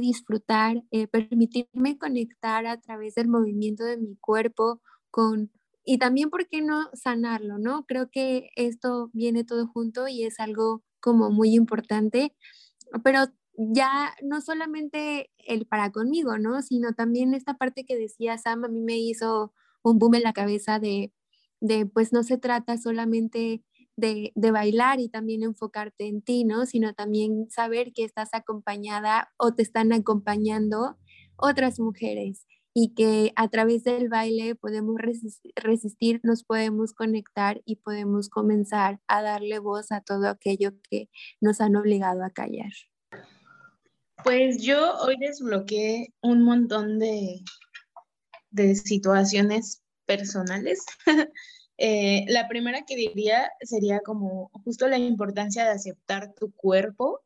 disfrutar, 0.00 0.82
eh, 0.90 1.06
permitirme 1.06 1.98
conectar 1.98 2.66
a 2.66 2.80
través 2.80 3.14
del 3.14 3.28
movimiento 3.28 3.84
de 3.84 3.96
mi 3.96 4.16
cuerpo 4.16 4.80
con, 5.10 5.50
y 5.84 5.98
también, 5.98 6.30
¿por 6.30 6.46
qué 6.48 6.60
no 6.60 6.90
sanarlo? 6.92 7.58
¿no? 7.58 7.86
Creo 7.86 8.10
que 8.10 8.50
esto 8.56 9.10
viene 9.12 9.44
todo 9.44 9.66
junto 9.66 10.08
y 10.08 10.24
es 10.24 10.40
algo 10.40 10.82
como 11.00 11.30
muy 11.30 11.54
importante, 11.54 12.34
pero 13.04 13.20
ya 13.58 14.14
no 14.22 14.40
solamente 14.40 15.30
el 15.38 15.66
para 15.66 15.90
conmigo, 15.90 16.38
¿no? 16.38 16.62
Sino 16.62 16.92
también 16.94 17.34
esta 17.34 17.54
parte 17.54 17.84
que 17.84 17.96
decía 17.96 18.38
Sam, 18.38 18.64
a 18.64 18.68
mí 18.68 18.80
me 18.80 18.98
hizo 18.98 19.52
un 19.82 19.98
boom 19.98 20.14
en 20.14 20.22
la 20.22 20.32
cabeza 20.32 20.78
de, 20.78 21.12
de 21.60 21.86
pues 21.86 22.12
no 22.12 22.22
se 22.22 22.38
trata 22.38 22.78
solamente 22.78 23.64
de, 23.96 24.32
de, 24.36 24.50
bailar 24.52 25.00
y 25.00 25.08
también 25.08 25.42
enfocarte 25.42 26.06
en 26.06 26.22
ti, 26.22 26.44
¿no? 26.44 26.66
Sino 26.66 26.94
también 26.94 27.50
saber 27.50 27.92
que 27.92 28.04
estás 28.04 28.30
acompañada 28.32 29.32
o 29.38 29.54
te 29.54 29.62
están 29.62 29.92
acompañando 29.92 30.96
otras 31.36 31.80
mujeres 31.80 32.46
y 32.74 32.94
que 32.94 33.32
a 33.34 33.48
través 33.48 33.82
del 33.82 34.08
baile 34.08 34.54
podemos 34.54 34.96
resistir, 35.56 36.20
nos 36.22 36.44
podemos 36.44 36.92
conectar 36.92 37.60
y 37.64 37.76
podemos 37.76 38.28
comenzar 38.28 39.00
a 39.08 39.20
darle 39.22 39.58
voz 39.58 39.90
a 39.90 40.00
todo 40.00 40.28
aquello 40.28 40.72
que 40.88 41.10
nos 41.40 41.60
han 41.60 41.74
obligado 41.74 42.24
a 42.24 42.30
callar. 42.30 42.70
Pues 44.24 44.62
yo 44.62 44.94
hoy 44.98 45.16
desbloqueé 45.18 46.12
un 46.22 46.42
montón 46.42 46.98
de, 46.98 47.40
de 48.50 48.74
situaciones 48.74 49.82
personales. 50.06 50.84
Eh, 51.80 52.24
la 52.26 52.48
primera 52.48 52.82
que 52.84 52.96
diría 52.96 53.52
sería 53.60 54.00
como 54.00 54.50
justo 54.64 54.88
la 54.88 54.98
importancia 54.98 55.62
de 55.62 55.70
aceptar 55.70 56.34
tu 56.34 56.50
cuerpo 56.50 57.20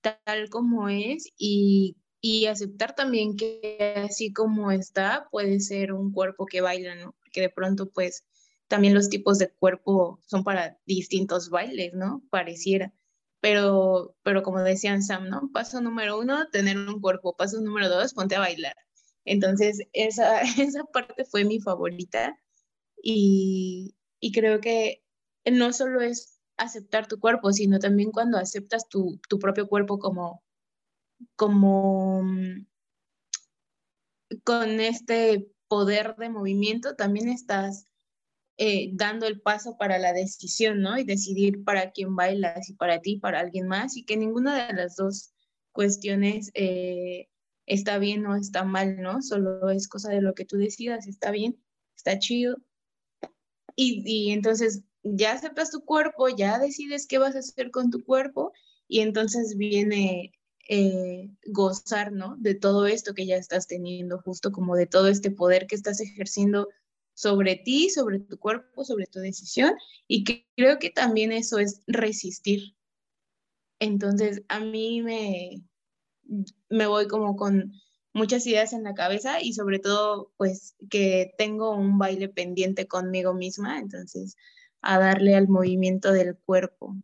tal 0.00 0.48
como 0.48 0.88
es 0.88 1.28
y, 1.36 1.98
y, 2.22 2.46
aceptar 2.46 2.94
también 2.94 3.36
que 3.36 3.92
así 3.96 4.32
como 4.32 4.70
está 4.72 5.28
puede 5.30 5.60
ser 5.60 5.92
un 5.92 6.12
cuerpo 6.12 6.46
que 6.46 6.62
baila, 6.62 6.94
¿no? 6.94 7.14
Porque 7.22 7.42
de 7.42 7.50
pronto 7.50 7.90
pues 7.90 8.24
también 8.68 8.94
los 8.94 9.10
tipos 9.10 9.38
de 9.38 9.50
cuerpo 9.50 10.18
son 10.24 10.44
para 10.44 10.78
distintos 10.86 11.50
bailes, 11.50 11.92
¿no? 11.92 12.22
Pareciera 12.30 12.94
pero, 13.40 14.14
pero 14.22 14.42
como 14.42 14.60
decían 14.60 15.02
Sam, 15.02 15.28
¿no? 15.28 15.50
Paso 15.52 15.80
número 15.80 16.18
uno, 16.18 16.48
tener 16.50 16.76
un 16.76 17.00
cuerpo. 17.00 17.36
Paso 17.36 17.60
número 17.60 17.88
dos, 17.88 18.14
ponte 18.14 18.36
a 18.36 18.40
bailar. 18.40 18.76
Entonces, 19.24 19.80
esa, 19.92 20.42
esa 20.58 20.84
parte 20.84 21.24
fue 21.24 21.44
mi 21.44 21.60
favorita 21.60 22.38
y, 23.02 23.96
y 24.20 24.32
creo 24.32 24.60
que 24.60 25.02
no 25.50 25.72
solo 25.72 26.00
es 26.02 26.40
aceptar 26.56 27.06
tu 27.08 27.18
cuerpo, 27.18 27.52
sino 27.52 27.78
también 27.78 28.12
cuando 28.12 28.38
aceptas 28.38 28.88
tu, 28.88 29.18
tu 29.28 29.38
propio 29.38 29.68
cuerpo 29.68 29.98
como, 29.98 30.42
como 31.36 32.22
mm, 32.22 32.66
con 34.44 34.80
este 34.80 35.50
poder 35.68 36.16
de 36.16 36.28
movimiento, 36.28 36.96
también 36.96 37.28
estás 37.28 37.89
eh, 38.62 38.90
dando 38.92 39.26
el 39.26 39.40
paso 39.40 39.78
para 39.78 39.98
la 39.98 40.12
decisión, 40.12 40.82
¿no? 40.82 40.98
Y 40.98 41.04
decidir 41.04 41.64
para 41.64 41.92
quién 41.92 42.14
bailas, 42.14 42.66
si 42.66 42.74
para 42.74 43.00
ti, 43.00 43.16
para 43.16 43.40
alguien 43.40 43.66
más, 43.66 43.96
y 43.96 44.04
que 44.04 44.18
ninguna 44.18 44.66
de 44.66 44.74
las 44.74 44.96
dos 44.96 45.32
cuestiones 45.72 46.50
eh, 46.52 47.28
está 47.64 47.96
bien 47.96 48.26
o 48.26 48.36
está 48.36 48.64
mal, 48.64 49.00
¿no? 49.00 49.22
Solo 49.22 49.70
es 49.70 49.88
cosa 49.88 50.12
de 50.12 50.20
lo 50.20 50.34
que 50.34 50.44
tú 50.44 50.58
decidas, 50.58 51.06
está 51.06 51.30
bien, 51.30 51.58
está 51.96 52.18
chido. 52.18 52.58
Y, 53.76 54.02
y 54.04 54.32
entonces 54.32 54.82
ya 55.02 55.32
aceptas 55.32 55.70
tu 55.70 55.82
cuerpo, 55.86 56.28
ya 56.28 56.58
decides 56.58 57.06
qué 57.06 57.16
vas 57.16 57.36
a 57.36 57.38
hacer 57.38 57.70
con 57.70 57.90
tu 57.90 58.04
cuerpo, 58.04 58.52
y 58.86 59.00
entonces 59.00 59.56
viene 59.56 60.32
eh, 60.68 61.30
gozar, 61.46 62.12
¿no? 62.12 62.36
De 62.38 62.54
todo 62.54 62.86
esto 62.86 63.14
que 63.14 63.24
ya 63.24 63.36
estás 63.36 63.66
teniendo, 63.66 64.20
justo 64.20 64.52
como 64.52 64.76
de 64.76 64.86
todo 64.86 65.08
este 65.08 65.30
poder 65.30 65.66
que 65.66 65.76
estás 65.76 65.98
ejerciendo 66.02 66.68
sobre 67.20 67.56
ti, 67.56 67.90
sobre 67.90 68.18
tu 68.18 68.38
cuerpo, 68.38 68.82
sobre 68.82 69.04
tu 69.04 69.18
decisión 69.20 69.74
y 70.08 70.24
que 70.24 70.46
creo 70.56 70.78
que 70.78 70.88
también 70.88 71.32
eso 71.32 71.58
es 71.58 71.82
resistir. 71.86 72.74
Entonces, 73.78 74.42
a 74.48 74.58
mí 74.60 75.02
me, 75.02 75.62
me 76.70 76.86
voy 76.86 77.08
como 77.08 77.36
con 77.36 77.74
muchas 78.14 78.46
ideas 78.46 78.72
en 78.72 78.84
la 78.84 78.94
cabeza 78.94 79.42
y 79.42 79.52
sobre 79.52 79.78
todo, 79.78 80.32
pues, 80.38 80.76
que 80.88 81.34
tengo 81.36 81.76
un 81.76 81.98
baile 81.98 82.30
pendiente 82.30 82.88
conmigo 82.88 83.34
misma, 83.34 83.78
entonces, 83.78 84.36
a 84.80 84.98
darle 84.98 85.34
al 85.34 85.46
movimiento 85.46 86.12
del 86.12 86.38
cuerpo. 86.38 86.96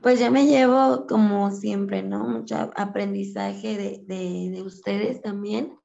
Pues 0.00 0.20
yo 0.20 0.30
me 0.30 0.46
llevo, 0.46 1.08
como 1.08 1.50
siempre, 1.50 2.04
¿no? 2.04 2.24
Mucho 2.24 2.70
aprendizaje 2.76 3.76
de, 3.76 4.04
de, 4.06 4.50
de 4.50 4.62
ustedes 4.62 5.20
también. 5.20 5.76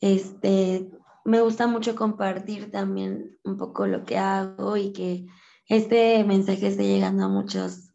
Este, 0.00 0.90
me 1.24 1.40
gusta 1.40 1.66
mucho 1.66 1.94
compartir 1.94 2.70
también 2.70 3.38
un 3.44 3.56
poco 3.56 3.86
lo 3.86 4.04
que 4.04 4.18
hago 4.18 4.76
y 4.76 4.92
que 4.92 5.26
este 5.68 6.22
mensaje 6.24 6.66
esté 6.66 6.86
llegando 6.86 7.24
a 7.24 7.28
muchos, 7.28 7.92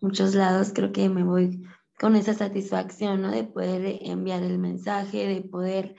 muchos 0.00 0.34
lados. 0.34 0.72
Creo 0.74 0.92
que 0.92 1.08
me 1.08 1.22
voy 1.22 1.64
con 1.98 2.16
esa 2.16 2.34
satisfacción, 2.34 3.22
¿no? 3.22 3.30
De 3.30 3.44
poder 3.44 4.00
enviar 4.02 4.42
el 4.42 4.58
mensaje, 4.58 5.28
de 5.28 5.42
poder 5.42 5.94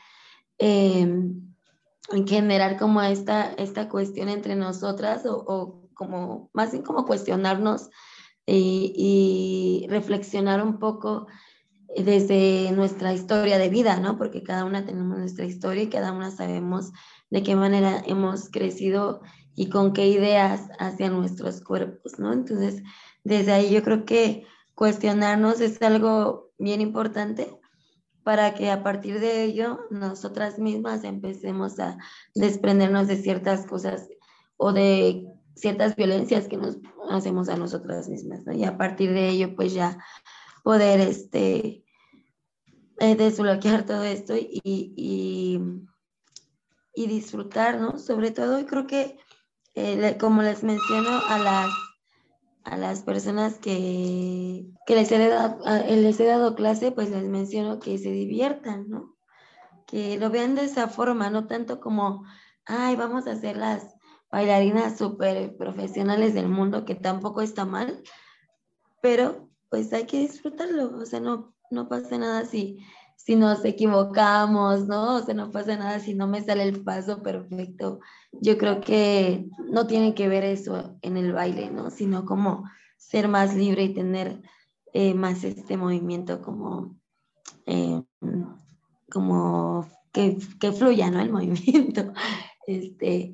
em, 0.58 1.54
generar 2.28 2.78
como 2.78 3.02
esta, 3.02 3.54
esta 3.54 3.88
cuestión 3.88 4.28
entre 4.28 4.56
nosotras 4.56 5.24
o, 5.26 5.82
como 5.94 6.50
más 6.54 6.72
bien 6.72 6.84
como 6.84 7.06
cuestionarnos 7.06 7.90
y, 8.46 9.86
reflexionar 9.90 10.62
un 10.62 10.80
poco 10.80 11.28
desde 11.98 12.72
nuestra 12.72 13.14
historia 13.14 13.58
de 13.58 13.70
vida, 13.70 14.00
¿no? 14.00 14.18
Porque 14.18 14.44
cada 14.44 14.66
una 14.66 14.86
tenemos 14.86 15.18
nuestra 15.18 15.46
historia 15.46 15.84
y 15.84 15.90
cada 15.90 16.12
una 16.12 16.32
sabemos 16.32 16.92
de 17.30 17.44
qué 17.44 17.56
manera 17.56 18.02
hemos 18.06 18.50
crecido 18.50 19.22
y 19.56 19.70
con 19.70 19.94
qué 19.94 20.08
ideas 20.08 20.70
hacia 20.80 21.10
nuestros 21.10 21.62
cuerpos, 21.62 22.18
¿no? 22.18 22.34
Entonces, 22.34 22.82
desde 23.24 23.54
ahí 23.54 23.72
yo 23.72 23.84
creo 23.84 24.06
que 24.06 24.46
cuestionarnos 24.76 25.62
es 25.62 25.82
algo 25.82 26.52
bien 26.58 26.82
importante 26.82 27.60
para 28.24 28.54
que 28.54 28.72
a 28.72 28.84
partir 28.84 29.20
de 29.20 29.44
ello 29.44 29.82
nosotras 29.92 30.58
mismas 30.58 31.04
empecemos 31.04 31.80
a 31.80 31.98
desprendernos 32.34 33.08
de 33.08 33.18
ciertas 33.18 33.66
cosas 33.66 34.08
o 34.58 34.72
de 34.74 35.28
ciertas 35.56 35.96
violencias 35.96 36.48
que 36.48 36.58
nos 36.58 36.78
hacemos 37.10 37.50
a 37.50 37.58
nosotras 37.58 38.10
mismas. 38.10 38.42
Y 38.54 38.64
a 38.64 38.78
partir 38.78 39.14
de 39.14 39.30
ello, 39.30 39.56
pues 39.56 39.74
ya 39.74 39.98
poder, 40.64 41.00
este, 41.00 41.86
eh, 43.00 43.16
desbloquear 43.16 43.86
todo 43.86 44.04
esto 44.04 44.36
y, 44.36 44.62
y, 46.96 47.08
disfrutar, 47.08 47.80
¿no? 47.80 48.00
Sobre 48.00 48.32
todo, 48.32 48.66
creo 48.66 48.88
que, 48.88 49.20
eh, 49.76 50.18
como 50.20 50.42
les 50.42 50.64
menciono, 50.64 51.10
a 51.28 51.38
las 51.38 51.70
a 52.64 52.78
las 52.78 53.02
personas 53.02 53.56
que, 53.60 54.66
les, 54.88 55.12
he 55.12 55.28
dado, 55.28 55.60
les 55.86 56.20
he 56.20 56.26
dado 56.26 56.56
clase, 56.56 56.92
pues 56.92 57.10
les 57.10 57.26
menciono 57.26 57.80
que 57.80 57.98
se 57.98 58.12
diviertan, 58.12 58.90
¿no? 58.90 59.16
Que 59.86 60.18
lo 60.18 60.30
vean 60.30 60.56
de 60.56 60.64
esa 60.64 60.88
forma, 60.88 61.30
no 61.30 61.46
tanto 61.48 61.80
como, 61.80 62.26
ay, 62.66 62.96
vamos 62.96 63.28
a 63.28 63.32
hacer 63.32 63.58
las 63.58 63.96
bailarinas 64.32 64.98
súper 64.98 65.58
profesionales 65.58 66.34
del 66.34 66.48
mundo, 66.48 66.86
que 66.86 66.96
tampoco 66.96 67.42
está 67.42 67.66
mal, 67.66 68.02
pero 69.02 69.50
pues 69.74 69.92
hay 69.92 70.06
que 70.06 70.20
disfrutarlo, 70.20 71.00
o 71.00 71.04
sea, 71.04 71.20
no, 71.20 71.56
no 71.72 71.90
pasa 71.90 72.20
nada 72.20 72.46
si, 72.46 72.86
si 73.16 73.36
nos 73.36 73.66
equivocamos, 73.66 74.86
¿no? 74.86 75.16
O 75.16 75.24
sea, 75.24 75.34
no 75.34 75.50
pasa 75.50 75.76
nada 75.76 76.00
si 76.00 76.14
no 76.14 76.28
me 76.28 76.44
sale 76.44 76.62
el 76.62 76.84
paso 76.84 77.24
perfecto. 77.24 78.00
Yo 78.34 78.60
creo 78.60 78.82
que 78.82 79.50
no 79.72 79.88
tiene 79.88 80.14
que 80.14 80.28
ver 80.28 80.44
eso 80.44 81.00
en 81.02 81.18
el 81.18 81.34
baile, 81.34 81.72
¿no? 81.72 81.90
Sino 81.90 82.24
como 82.24 82.70
ser 82.98 83.28
más 83.28 83.56
libre 83.56 83.86
y 83.86 83.96
tener 83.96 84.44
eh, 84.94 85.16
más 85.16 85.44
este 85.44 85.76
movimiento 85.76 86.44
como, 86.44 86.96
eh, 87.66 88.04
como 89.12 89.88
que, 90.12 90.38
que, 90.60 90.72
fluya, 90.72 91.10
¿no? 91.10 91.20
El 91.20 91.32
movimiento. 91.34 92.14
Este, 92.68 93.34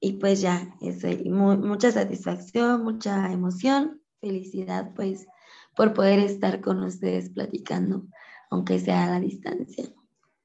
y 0.00 0.12
pues 0.14 0.40
ya, 0.40 0.74
eso, 0.80 1.08
mucha 1.26 1.92
satisfacción, 1.92 2.82
mucha 2.82 3.30
emoción, 3.30 4.01
felicidad, 4.22 4.94
pues, 4.94 5.26
por 5.76 5.92
poder 5.92 6.20
estar 6.20 6.62
con 6.62 6.82
ustedes 6.82 7.28
platicando 7.28 8.06
aunque 8.52 8.78
sea 8.78 9.04
a 9.04 9.10
la 9.12 9.20
distancia. 9.20 9.84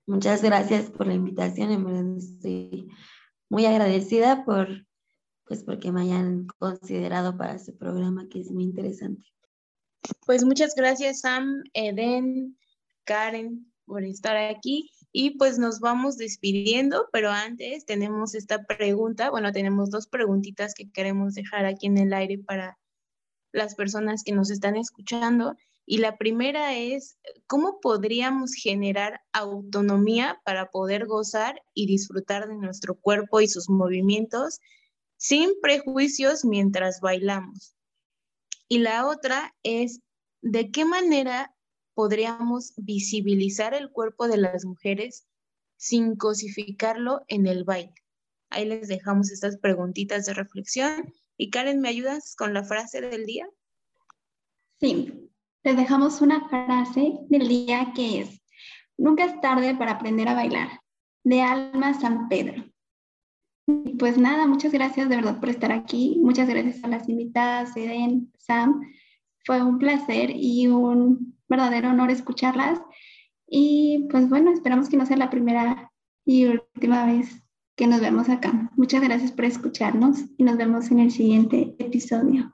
Muchas 0.05 0.41
gracias 0.41 0.89
por 0.89 1.07
la 1.07 1.13
invitación, 1.13 1.71
en 1.71 1.83
verdad 1.83 2.17
estoy 2.17 2.89
muy 3.49 3.65
agradecida 3.65 4.45
por, 4.45 4.87
pues 5.45 5.61
porque 5.63 5.91
me 5.91 6.03
hayan 6.03 6.47
considerado 6.57 7.37
para 7.37 7.59
su 7.59 7.77
programa, 7.77 8.29
que 8.29 8.39
es 8.39 8.49
muy 8.49 8.63
interesante. 8.63 9.25
Pues 10.25 10.45
muchas 10.45 10.73
gracias 10.73 11.19
Sam, 11.19 11.63
Eden, 11.73 12.57
Karen, 13.03 13.69
por 13.85 14.05
estar 14.05 14.37
aquí. 14.37 14.89
Y 15.11 15.31
pues 15.31 15.59
nos 15.59 15.81
vamos 15.81 16.15
despidiendo, 16.15 17.09
pero 17.11 17.31
antes 17.31 17.85
tenemos 17.85 18.35
esta 18.35 18.63
pregunta, 18.63 19.29
bueno, 19.29 19.51
tenemos 19.51 19.89
dos 19.89 20.07
preguntitas 20.07 20.73
que 20.73 20.89
queremos 20.89 21.33
dejar 21.33 21.65
aquí 21.65 21.87
en 21.87 21.97
el 21.97 22.13
aire 22.13 22.37
para 22.37 22.77
las 23.57 23.75
personas 23.75 24.23
que 24.23 24.31
nos 24.31 24.49
están 24.49 24.75
escuchando. 24.75 25.55
Y 25.85 25.97
la 25.99 26.17
primera 26.17 26.75
es, 26.75 27.17
¿cómo 27.47 27.79
podríamos 27.81 28.53
generar 28.53 29.21
autonomía 29.31 30.41
para 30.45 30.69
poder 30.69 31.05
gozar 31.05 31.61
y 31.73 31.87
disfrutar 31.87 32.47
de 32.47 32.55
nuestro 32.55 32.95
cuerpo 32.95 33.41
y 33.41 33.47
sus 33.47 33.69
movimientos 33.69 34.59
sin 35.17 35.49
prejuicios 35.61 36.45
mientras 36.45 36.99
bailamos? 37.01 37.73
Y 38.67 38.79
la 38.79 39.07
otra 39.07 39.55
es, 39.63 40.01
¿de 40.41 40.71
qué 40.71 40.83
manera 40.85 41.55
podríamos 41.93 42.73
visibilizar 42.75 43.73
el 43.73 43.89
cuerpo 43.91 44.27
de 44.27 44.37
las 44.37 44.65
mujeres 44.65 45.25
sin 45.77 46.15
cosificarlo 46.15 47.23
en 47.27 47.47
el 47.47 47.63
baile? 47.63 47.95
Ahí 48.49 48.65
les 48.65 48.87
dejamos 48.87 49.31
estas 49.31 49.57
preguntitas 49.57 50.25
de 50.25 50.33
reflexión. 50.33 51.13
Y 51.37 51.51
Karen, 51.51 51.79
¿me 51.79 51.89
ayudas 51.89 52.35
con 52.35 52.53
la 52.53 52.63
frase 52.63 52.99
del 52.99 53.25
día? 53.25 53.47
Sí, 54.79 55.29
les 55.63 55.77
dejamos 55.77 56.21
una 56.21 56.49
frase 56.49 57.13
del 57.29 57.47
día 57.47 57.91
que 57.95 58.21
es, 58.21 58.41
nunca 58.97 59.25
es 59.25 59.39
tarde 59.39 59.75
para 59.75 59.91
aprender 59.91 60.27
a 60.27 60.33
bailar, 60.33 60.81
de 61.23 61.41
Alma 61.41 61.93
San 61.93 62.27
Pedro. 62.27 62.65
Pues 63.99 64.17
nada, 64.17 64.47
muchas 64.47 64.71
gracias 64.71 65.09
de 65.09 65.15
verdad 65.17 65.39
por 65.39 65.49
estar 65.49 65.71
aquí. 65.71 66.17
Muchas 66.21 66.47
gracias 66.47 66.83
a 66.83 66.87
las 66.87 67.09
invitadas, 67.09 67.75
Eden, 67.75 68.31
Sam. 68.37 68.81
Fue 69.45 69.61
un 69.61 69.77
placer 69.77 70.31
y 70.33 70.67
un 70.67 71.37
verdadero 71.49 71.89
honor 71.89 72.09
escucharlas. 72.09 72.79
Y 73.45 74.07
pues 74.09 74.29
bueno, 74.29 74.51
esperamos 74.53 74.89
que 74.89 74.97
no 74.97 75.05
sea 75.05 75.17
la 75.17 75.29
primera 75.29 75.91
y 76.25 76.45
última 76.45 77.05
vez 77.05 77.43
que 77.77 77.85
nos 77.85 78.01
vemos 78.01 78.27
acá. 78.27 78.71
Muchas 78.75 79.01
gracias 79.01 79.31
por 79.31 79.45
escucharnos 79.45 80.17
y 80.37 80.43
nos 80.43 80.57
vemos 80.57 80.89
en 80.89 80.99
el 80.99 81.11
siguiente 81.11 81.75
episodio. 81.77 82.53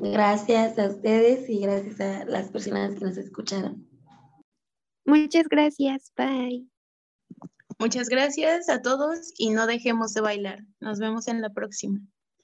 Gracias 0.00 0.78
a 0.78 0.88
ustedes 0.88 1.48
y 1.48 1.60
gracias 1.60 2.00
a 2.00 2.24
las 2.24 2.48
personas 2.50 2.96
que 2.96 3.04
nos 3.04 3.16
escucharon. 3.16 3.88
Muchas 5.06 5.46
gracias, 5.48 6.12
bye. 6.16 6.66
Muchas 7.78 8.08
gracias 8.08 8.68
a 8.68 8.82
todos 8.82 9.32
y 9.38 9.50
no 9.50 9.66
dejemos 9.66 10.12
de 10.12 10.22
bailar. 10.22 10.64
Nos 10.80 10.98
vemos 10.98 11.28
en 11.28 11.40
la 11.40 11.50
próxima. 11.50 12.00